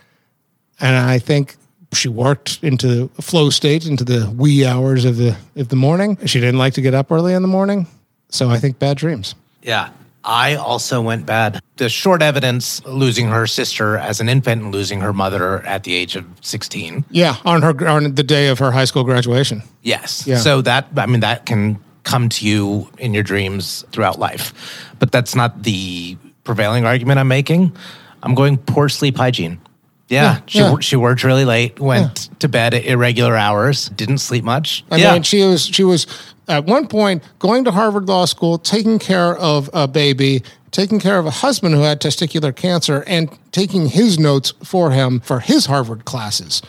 [0.81, 1.57] And I think
[1.93, 6.17] she worked into flow state into the wee hours of the of the morning.
[6.27, 7.87] She didn't like to get up early in the morning.
[8.31, 9.35] So I think bad dreams.
[9.63, 9.91] Yeah.
[10.25, 11.61] I also went bad.
[11.77, 15.95] The short evidence losing her sister as an infant and losing her mother at the
[15.95, 17.05] age of 16.
[17.11, 19.63] Yeah, on her on the day of her high school graduation.
[19.83, 20.27] Yes.
[20.27, 20.39] Yeah.
[20.39, 24.91] So that, I mean, that can come to you in your dreams throughout life.
[24.99, 27.77] But that's not the prevailing argument I'm making.
[28.23, 29.61] I'm going poor sleep hygiene.
[30.09, 30.23] Yeah.
[30.23, 30.79] Yeah, she, yeah.
[30.81, 34.85] she worked really late, went to bed at irregular hours, didn't sleep much.
[34.91, 35.15] I yeah.
[35.15, 36.07] mean, she was she was
[36.49, 41.19] at one point going to Harvard Law School, taking care of a baby, taking care
[41.19, 45.67] of a husband who had testicular cancer, and taking his notes for him for his
[45.67, 46.63] Harvard classes.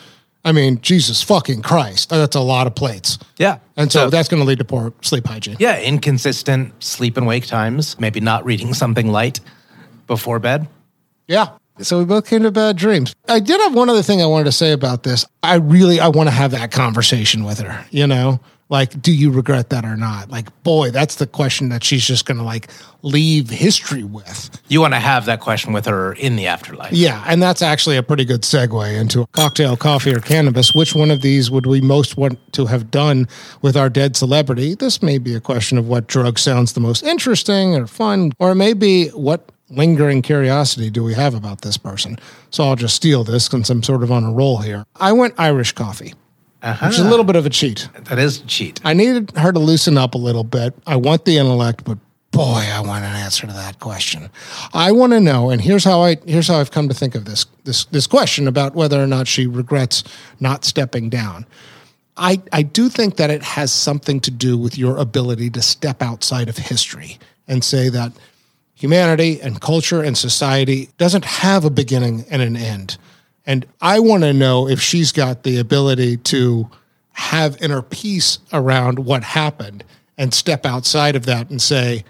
[0.46, 3.18] I mean, Jesus fucking Christ, that's a lot of plates.
[3.38, 3.58] yeah.
[3.76, 5.56] And so, that's going to lead to poor sleep hygiene.
[5.58, 9.40] Yeah, inconsistent sleep and wake times, maybe not reading something light
[10.06, 10.68] before bed.
[11.26, 11.56] Yeah.
[11.80, 13.16] So we both came to bad dreams.
[13.26, 15.26] I did have one other thing I wanted to say about this.
[15.42, 18.38] I really I want to have that conversation with her, you know?
[18.68, 20.30] Like do you regret that or not?
[20.30, 22.68] Like boy, that's the question that she's just going to like
[23.02, 24.50] leave history with.
[24.68, 26.92] You want to have that question with her in the afterlife.
[26.92, 30.74] Yeah, and that's actually a pretty good segue into a cocktail, coffee, or cannabis.
[30.74, 33.28] Which one of these would we most want to have done
[33.62, 34.74] with our dead celebrity?
[34.74, 38.52] This may be a question of what drug sounds the most interesting or fun, or
[38.52, 42.18] it may be what lingering curiosity do we have about this person.
[42.50, 44.84] So I'll just steal this since I'm sort of on a roll here.
[44.96, 46.14] I went Irish coffee,
[46.64, 46.86] Uh-huh.
[46.86, 47.88] which is a little bit of a cheat.
[48.04, 48.80] That is a cheat.
[48.84, 50.74] I needed her to loosen up a little bit.
[50.86, 51.98] I want the intellect, but
[52.30, 54.30] boy, I want an answer to that question.
[54.72, 57.26] I want to know, and here's how I here's how I've come to think of
[57.26, 60.04] this this this question about whether or not she regrets
[60.40, 61.44] not stepping down.
[62.16, 66.00] I, I do think that it has something to do with your ability to step
[66.00, 68.12] outside of history and say that
[68.74, 72.98] humanity and culture and society doesn't have a beginning and an end.
[73.46, 76.70] And I want to know if she's got the ability to
[77.12, 79.84] have inner peace around what happened
[80.16, 82.04] and step outside of that and say,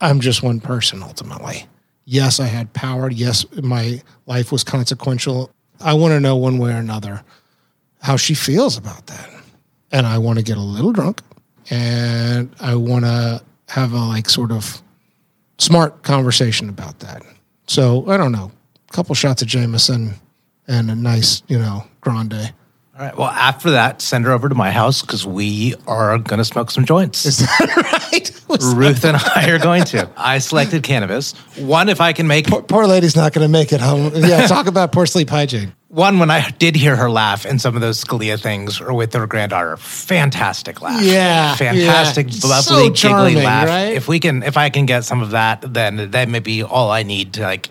[0.00, 1.66] I'm just one person ultimately.
[2.04, 3.10] Yes, I had power.
[3.10, 5.50] Yes, my life was consequential.
[5.80, 7.22] I want to know one way or another
[8.00, 9.28] how she feels about that.
[9.90, 11.22] And I want to get a little drunk
[11.70, 14.82] and I want to have a like sort of
[15.58, 17.22] smart conversation about that.
[17.66, 18.52] So I don't know,
[18.88, 20.14] a couple shots of Jameson
[20.68, 22.52] and a nice, you know, grande.
[22.98, 23.16] All right.
[23.16, 26.70] Well, after that, send her over to my house because we are going to smoke
[26.70, 27.26] some joints.
[27.26, 28.62] Is that right?
[28.74, 30.08] Ruth and I are going to.
[30.16, 31.32] I selected cannabis.
[31.58, 32.46] One, if I can make.
[32.46, 34.12] Poor, poor lady's not going to make it home.
[34.14, 35.74] Yeah, talk about poor sleep hygiene.
[35.88, 39.12] One, when I did hear her laugh in some of those Scalia things or with
[39.12, 41.02] her granddaughter, fantastic laugh.
[41.02, 42.40] Yeah, Fantastic, yeah.
[42.42, 43.68] bubbly, So charming, giggly laugh.
[43.68, 43.92] right?
[43.94, 46.90] If we can, if I can get some of that, then that may be all
[46.90, 47.68] I need to like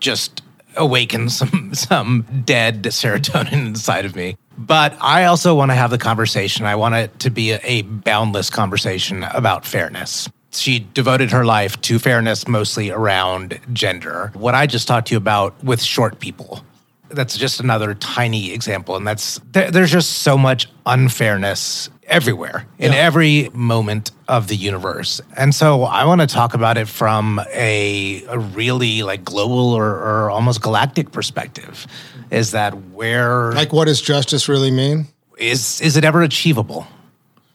[0.00, 0.42] just
[0.76, 4.36] awaken some some dead serotonin inside of me.
[4.56, 6.66] But I also want to have the conversation.
[6.66, 10.28] I want it to be a, a boundless conversation about fairness.
[10.50, 14.32] She devoted her life to fairness mostly around gender.
[14.34, 16.64] What I just talked to you about with short people.
[17.10, 18.96] That's just another tiny example.
[18.96, 22.98] And that's there, there's just so much unfairness everywhere in Yeah.
[22.98, 25.20] every moment of the universe.
[25.36, 29.84] And so I want to talk about it from a, a really like global or,
[29.86, 31.86] or almost galactic perspective.
[32.30, 35.06] Is that where Like, what does justice really mean?
[35.38, 36.86] is is it ever achievable?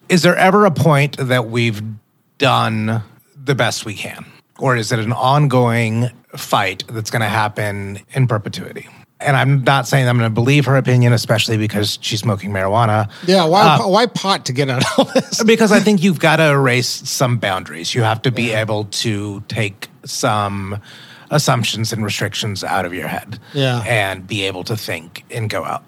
[0.07, 1.81] Is there ever a point that we've
[2.37, 3.01] done
[3.35, 4.25] the best we can?
[4.59, 8.87] Or is it an ongoing fight that's going to happen in perpetuity?
[9.24, 13.09] And I'm not saying I'm going to believe her opinion, especially because she's smoking marijuana.
[13.26, 15.43] Yeah, why, Uh, why pot to get out of all this?
[15.45, 17.95] because I think you've got to erase some boundaries.
[17.95, 20.80] You have to be able to take some
[21.32, 23.39] assumptions and restrictions out of your head.
[23.53, 23.80] Yeah.
[23.82, 25.84] And be able to think and go out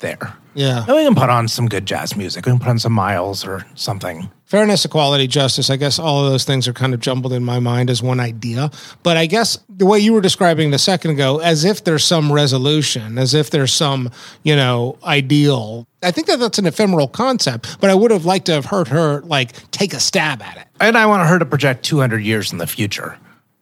[0.00, 0.34] there.
[0.54, 0.84] Yeah.
[0.86, 2.44] And we can put on some good jazz music.
[2.44, 4.30] We can put on some miles or something.
[4.44, 5.70] Fairness, equality, justice.
[5.70, 8.18] I guess all of those things are kind of jumbled in my mind as one
[8.18, 8.70] idea.
[9.04, 12.04] But I guess the way you were describing it a second ago, as if there's
[12.04, 14.10] some resolution, as if there's some,
[14.42, 15.86] you know, ideal.
[16.02, 18.88] I think that that's an ephemeral concept, but I would have liked to have heard
[18.88, 20.66] her like take a stab at it.
[20.80, 23.16] And I want her to project 200 years in the future.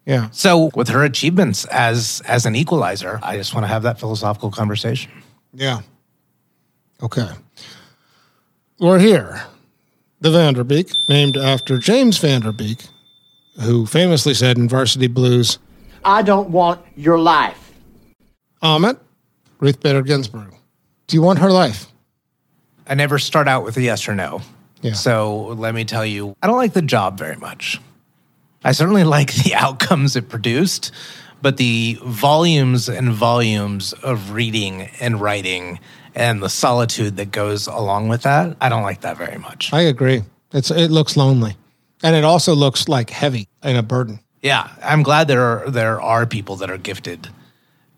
[0.06, 0.30] Yeah.
[0.30, 4.50] So with her achievements as as an equalizer, I just want to have that philosophical
[4.50, 5.12] conversation.
[5.52, 5.80] Yeah.
[7.02, 7.28] Okay.
[8.80, 9.42] We're here.
[10.20, 12.84] The Vanderbeek, named after James Van Der Beek,
[13.60, 15.58] who famously said in Varsity Blues,
[16.04, 17.72] I don't want your life.
[18.62, 18.98] Amit,
[19.60, 20.54] Ruth Bader Ginsburg.
[21.06, 21.86] Do you want her life?
[22.88, 24.40] I never start out with a yes or no.
[24.82, 24.94] Yeah.
[24.94, 27.80] So let me tell you, I don't like the job very much.
[28.64, 30.90] I certainly like the outcomes it produced,
[31.42, 35.78] but the volumes and volumes of reading and writing
[36.18, 39.72] and the solitude that goes along with that, I don't like that very much.
[39.72, 40.24] I agree.
[40.52, 41.56] It's it looks lonely,
[42.02, 44.20] and it also looks like heavy and a burden.
[44.42, 47.28] Yeah, I'm glad there are there are people that are gifted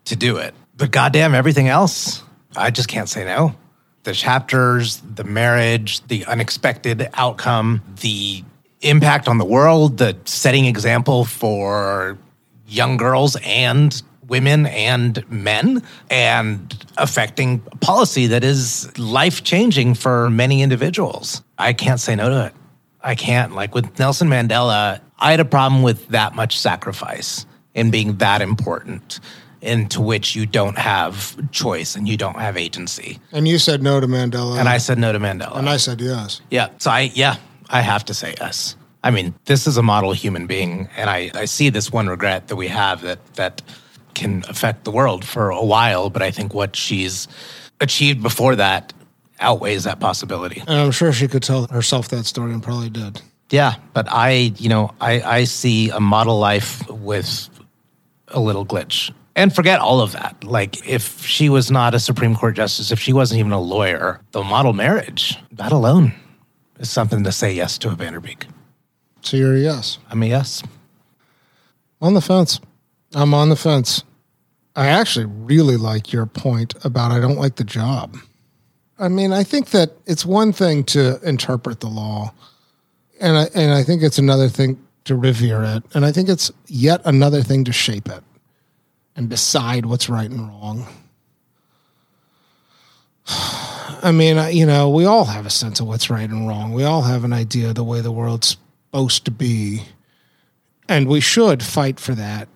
[0.05, 0.53] to do it.
[0.77, 2.23] But goddamn everything else,
[2.55, 3.55] I just can't say no.
[4.03, 8.43] The chapters, the marriage, the unexpected outcome, the
[8.81, 12.17] impact on the world, the setting example for
[12.67, 14.01] young girls and
[14.31, 21.43] women and men and affecting policy that is life changing for many individuals.
[21.57, 22.53] I can't say no to it.
[23.03, 23.53] I can't.
[23.53, 28.41] Like with Nelson Mandela, I had a problem with that much sacrifice and being that
[28.41, 29.19] important,
[29.61, 33.19] into which you don't have choice and you don't have agency.
[33.33, 35.57] And you said no to Mandela, And I said no to Mandela.
[35.57, 36.41] and I said yes.
[36.49, 36.69] Yeah.
[36.77, 37.35] So I, yeah,
[37.69, 38.75] I have to say yes.
[39.03, 42.47] I mean, this is a model human being, and I, I see this one regret
[42.49, 43.61] that we have that that
[44.13, 46.09] can affect the world for a while.
[46.09, 47.27] But I think what she's
[47.79, 48.93] achieved before that
[49.39, 50.61] outweighs that possibility.
[50.61, 53.21] And I'm sure she could tell herself that story and probably did.
[53.49, 57.49] Yeah, but I, you know, I, I see a model life with
[58.29, 59.11] a little glitch.
[59.35, 60.43] And forget all of that.
[60.43, 64.21] Like, if she was not a Supreme Court justice, if she wasn't even a lawyer,
[64.31, 66.13] the model marriage, that alone
[66.79, 68.43] is something to say yes to a Vanderbeek.
[69.21, 69.99] So you're a yes.
[70.09, 70.63] I'm a yes.
[72.01, 72.59] On the fence.
[73.13, 74.03] I'm on the fence.
[74.75, 78.17] I actually really like your point about I don't like the job.
[78.97, 82.33] I mean, I think that it's one thing to interpret the law,
[83.19, 86.51] and I, and I think it's another thing to revere it, and I think it's
[86.67, 88.23] yet another thing to shape it
[89.15, 90.87] and decide what's right and wrong.
[94.03, 96.71] I mean, you know, we all have a sense of what's right and wrong.
[96.71, 98.57] We all have an idea of the way the world's
[98.87, 99.83] supposed to be,
[100.87, 102.47] and we should fight for that.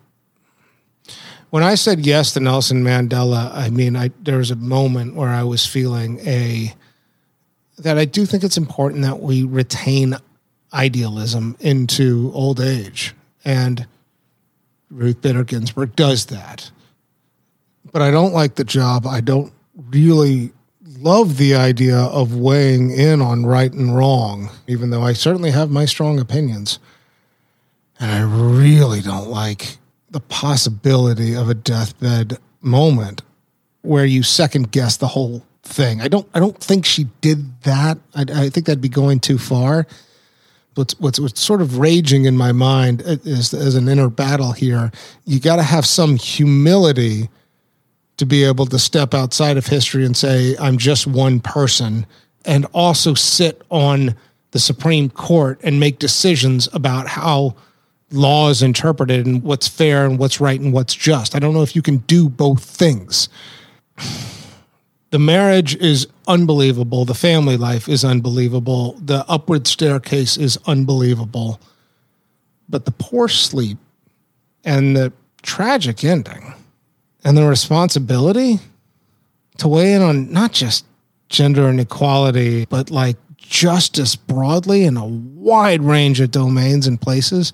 [1.50, 5.28] When I said yes to Nelson Mandela, I mean, I, there was a moment where
[5.28, 6.74] I was feeling a
[7.78, 10.16] that I do think it's important that we retain
[10.72, 13.86] idealism into old age, and
[14.90, 16.70] Ruth Bader Ginsburg does that.
[17.92, 19.06] But I don't like the job.
[19.06, 19.52] I don't
[19.90, 20.52] really
[20.98, 25.70] love the idea of weighing in on right and wrong, even though I certainly have
[25.70, 26.78] my strong opinions.
[28.00, 29.78] And I really don't like
[30.16, 33.20] the possibility of a deathbed moment
[33.82, 36.00] where you second guess the whole thing.
[36.00, 37.98] I don't I don't think she did that.
[38.14, 39.86] I, I think that'd be going too far.
[40.74, 44.90] But what's what's sort of raging in my mind is as an inner battle here.
[45.26, 47.28] You got to have some humility
[48.16, 52.06] to be able to step outside of history and say I'm just one person,
[52.46, 54.14] and also sit on
[54.52, 57.54] the Supreme Court and make decisions about how
[58.10, 61.34] law is interpreted and what's fair and what's right and what's just.
[61.34, 63.28] I don't know if you can do both things.
[65.10, 67.04] The marriage is unbelievable.
[67.04, 68.94] The family life is unbelievable.
[69.00, 71.60] The upward staircase is unbelievable.
[72.68, 73.78] But the poor sleep
[74.64, 76.52] and the tragic ending
[77.24, 78.58] and the responsibility
[79.58, 80.84] to weigh in on not just
[81.28, 87.52] gender inequality, but like justice broadly in a wide range of domains and places.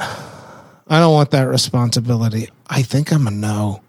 [0.00, 2.48] I don't want that responsibility.
[2.68, 3.82] I think I'm a no.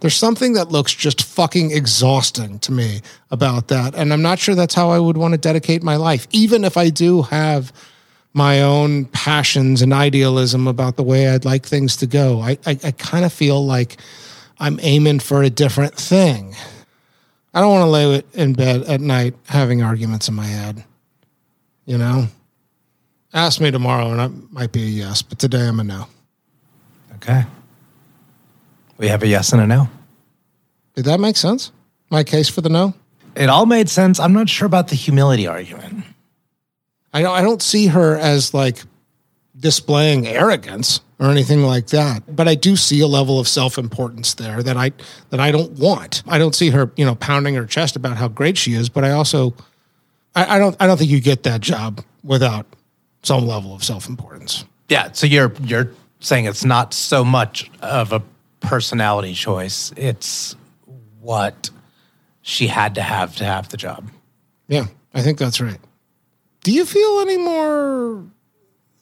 [0.00, 3.94] There's something that looks just fucking exhausting to me about that.
[3.94, 6.78] And I'm not sure that's how I would want to dedicate my life, even if
[6.78, 7.72] I do have
[8.32, 12.40] my own passions and idealism about the way I'd like things to go.
[12.40, 13.98] I, I, I kind of feel like
[14.58, 16.54] I'm aiming for a different thing.
[17.52, 20.84] I don't want to lay in bed at night having arguments in my head.
[21.84, 22.28] You know?
[23.32, 26.06] Ask me tomorrow and I might be a yes, but today I'm a no.
[27.16, 27.44] Okay.
[28.98, 29.88] We have a yes and a no.
[30.94, 31.70] Did that make sense?
[32.10, 32.94] My case for the no?
[33.36, 34.18] It all made sense.
[34.18, 36.04] I'm not sure about the humility argument.
[37.12, 38.82] I don't I don't see her as like
[39.58, 42.34] displaying arrogance or anything like that.
[42.34, 44.92] But I do see a level of self-importance there that I
[45.30, 46.22] that I don't want.
[46.26, 49.04] I don't see her, you know, pounding her chest about how great she is, but
[49.04, 49.54] I also
[50.34, 52.66] I, I don't I don't think you get that job without
[53.22, 54.64] some level of self-importance.
[54.88, 55.12] Yeah.
[55.12, 58.22] So you're you're saying it's not so much of a
[58.60, 59.92] personality choice.
[59.96, 60.54] It's
[61.20, 61.70] what
[62.42, 64.10] she had to have to have the job.
[64.68, 65.80] Yeah, I think that's right.
[66.62, 68.24] Do you feel any more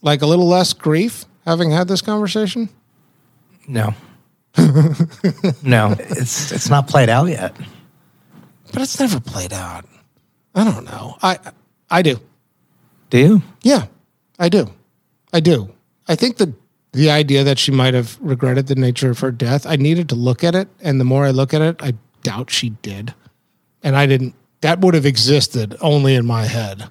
[0.02, 2.68] like a little less grief having had this conversation?
[3.66, 3.94] No.
[5.62, 5.94] no.
[5.98, 7.56] It's it's not played out yet.
[8.72, 9.84] But it's never played out.
[10.54, 11.16] I don't know.
[11.22, 11.38] I
[11.90, 12.20] I do.
[13.10, 13.42] Do you?
[13.62, 13.86] Yeah,
[14.38, 14.72] I do.
[15.32, 15.74] I do.
[16.06, 16.52] I think that
[16.92, 20.14] the idea that she might have regretted the nature of her death, I needed to
[20.14, 20.68] look at it.
[20.80, 23.14] And the more I look at it, I doubt she did.
[23.82, 26.88] And I didn't, that would have existed only in my head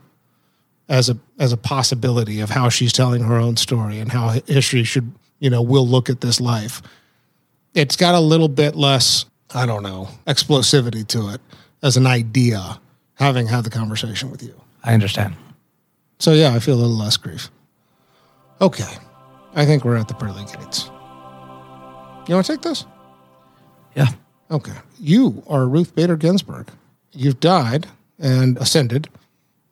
[0.87, 4.83] as a, as a possibility of how she's telling her own story and how history
[4.83, 6.81] should, you know, will look at this life.
[7.73, 11.41] It's got a little bit less, I don't know, explosivity to it
[11.83, 12.79] as an idea,
[13.15, 14.59] having had the conversation with you.
[14.83, 15.35] I understand.
[16.19, 17.49] So yeah, I feel a little less grief.
[18.61, 18.97] Okay.
[19.55, 20.89] I think we're at the pearly gates.
[22.27, 22.85] You want to take this?
[23.95, 24.07] Yeah.
[24.51, 24.73] Okay.
[24.99, 26.69] You are Ruth Bader Ginsburg.
[27.11, 27.87] You've died
[28.19, 29.09] and ascended,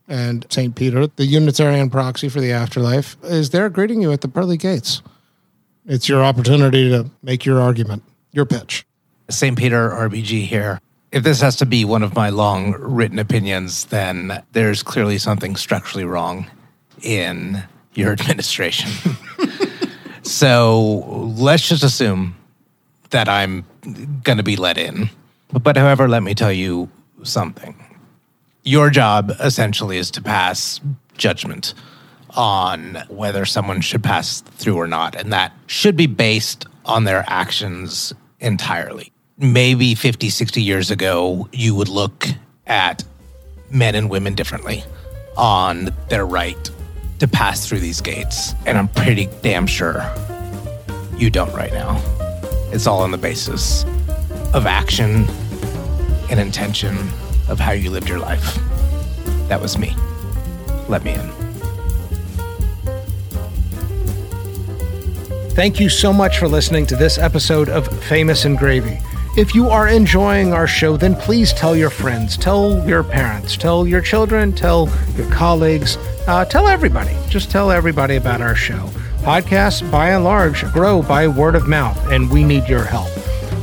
[0.07, 0.75] and St.
[0.75, 5.01] Peter, the Unitarian proxy for the afterlife, is there greeting you at the pearly gates.
[5.85, 8.85] It's your opportunity to make your argument, your pitch.
[9.29, 9.57] St.
[9.57, 10.79] Peter RBG here.
[11.15, 15.55] If this has to be one of my long written opinions, then there's clearly something
[15.55, 16.45] structurally wrong
[17.01, 17.63] in
[17.93, 18.91] your administration.
[20.23, 21.05] so
[21.37, 22.35] let's just assume
[23.11, 23.63] that I'm
[24.23, 25.09] going to be let in.
[25.53, 26.89] But however, let me tell you
[27.23, 27.81] something.
[28.63, 30.81] Your job essentially is to pass
[31.17, 31.75] judgment
[32.31, 35.15] on whether someone should pass through or not.
[35.15, 39.13] And that should be based on their actions entirely.
[39.37, 42.25] Maybe 50, 60 years ago, you would look
[42.67, 43.03] at
[43.69, 44.81] men and women differently
[45.35, 46.69] on their right
[47.19, 48.53] to pass through these gates.
[48.65, 50.09] And I'm pretty damn sure
[51.17, 52.01] you don't right now.
[52.71, 53.83] It's all on the basis
[54.53, 55.25] of action
[56.31, 56.97] and intention
[57.49, 58.57] of how you lived your life.
[59.49, 59.93] That was me.
[60.87, 61.29] Let me in.
[65.49, 68.97] Thank you so much for listening to this episode of Famous and Gravy.
[69.37, 73.85] If you are enjoying our show, then please tell your friends, tell your parents, tell
[73.85, 77.13] your children, tell your colleagues, uh, tell everybody.
[77.27, 78.89] Just tell everybody about our show.
[79.23, 83.09] Podcasts, by and large, grow by word of mouth, and we need your help.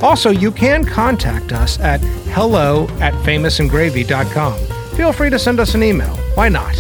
[0.03, 2.03] Also, you can contact us at
[2.35, 4.59] hello at famousandgravy.com.
[4.95, 6.15] Feel free to send us an email.
[6.35, 6.77] Why not?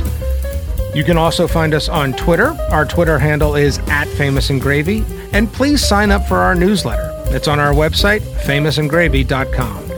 [0.94, 2.48] You can also find us on Twitter.
[2.70, 5.30] Our Twitter handle is at famousandgravy.
[5.32, 7.11] And please sign up for our newsletter.
[7.34, 9.92] It's on our website, famousandgravy.com.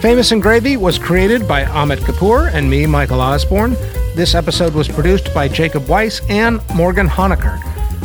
[0.00, 3.74] Famous and Gravy was created by Amit Kapoor and me, Michael Osborne.
[4.14, 7.58] This episode was produced by Jacob Weiss and Morgan Honaker.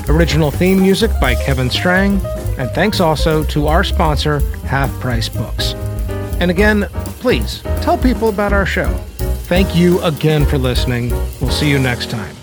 [0.09, 2.19] Original theme music by Kevin Strang.
[2.57, 5.73] And thanks also to our sponsor, Half Price Books.
[6.39, 6.87] And again,
[7.19, 8.89] please tell people about our show.
[9.45, 11.09] Thank you again for listening.
[11.39, 12.42] We'll see you next time.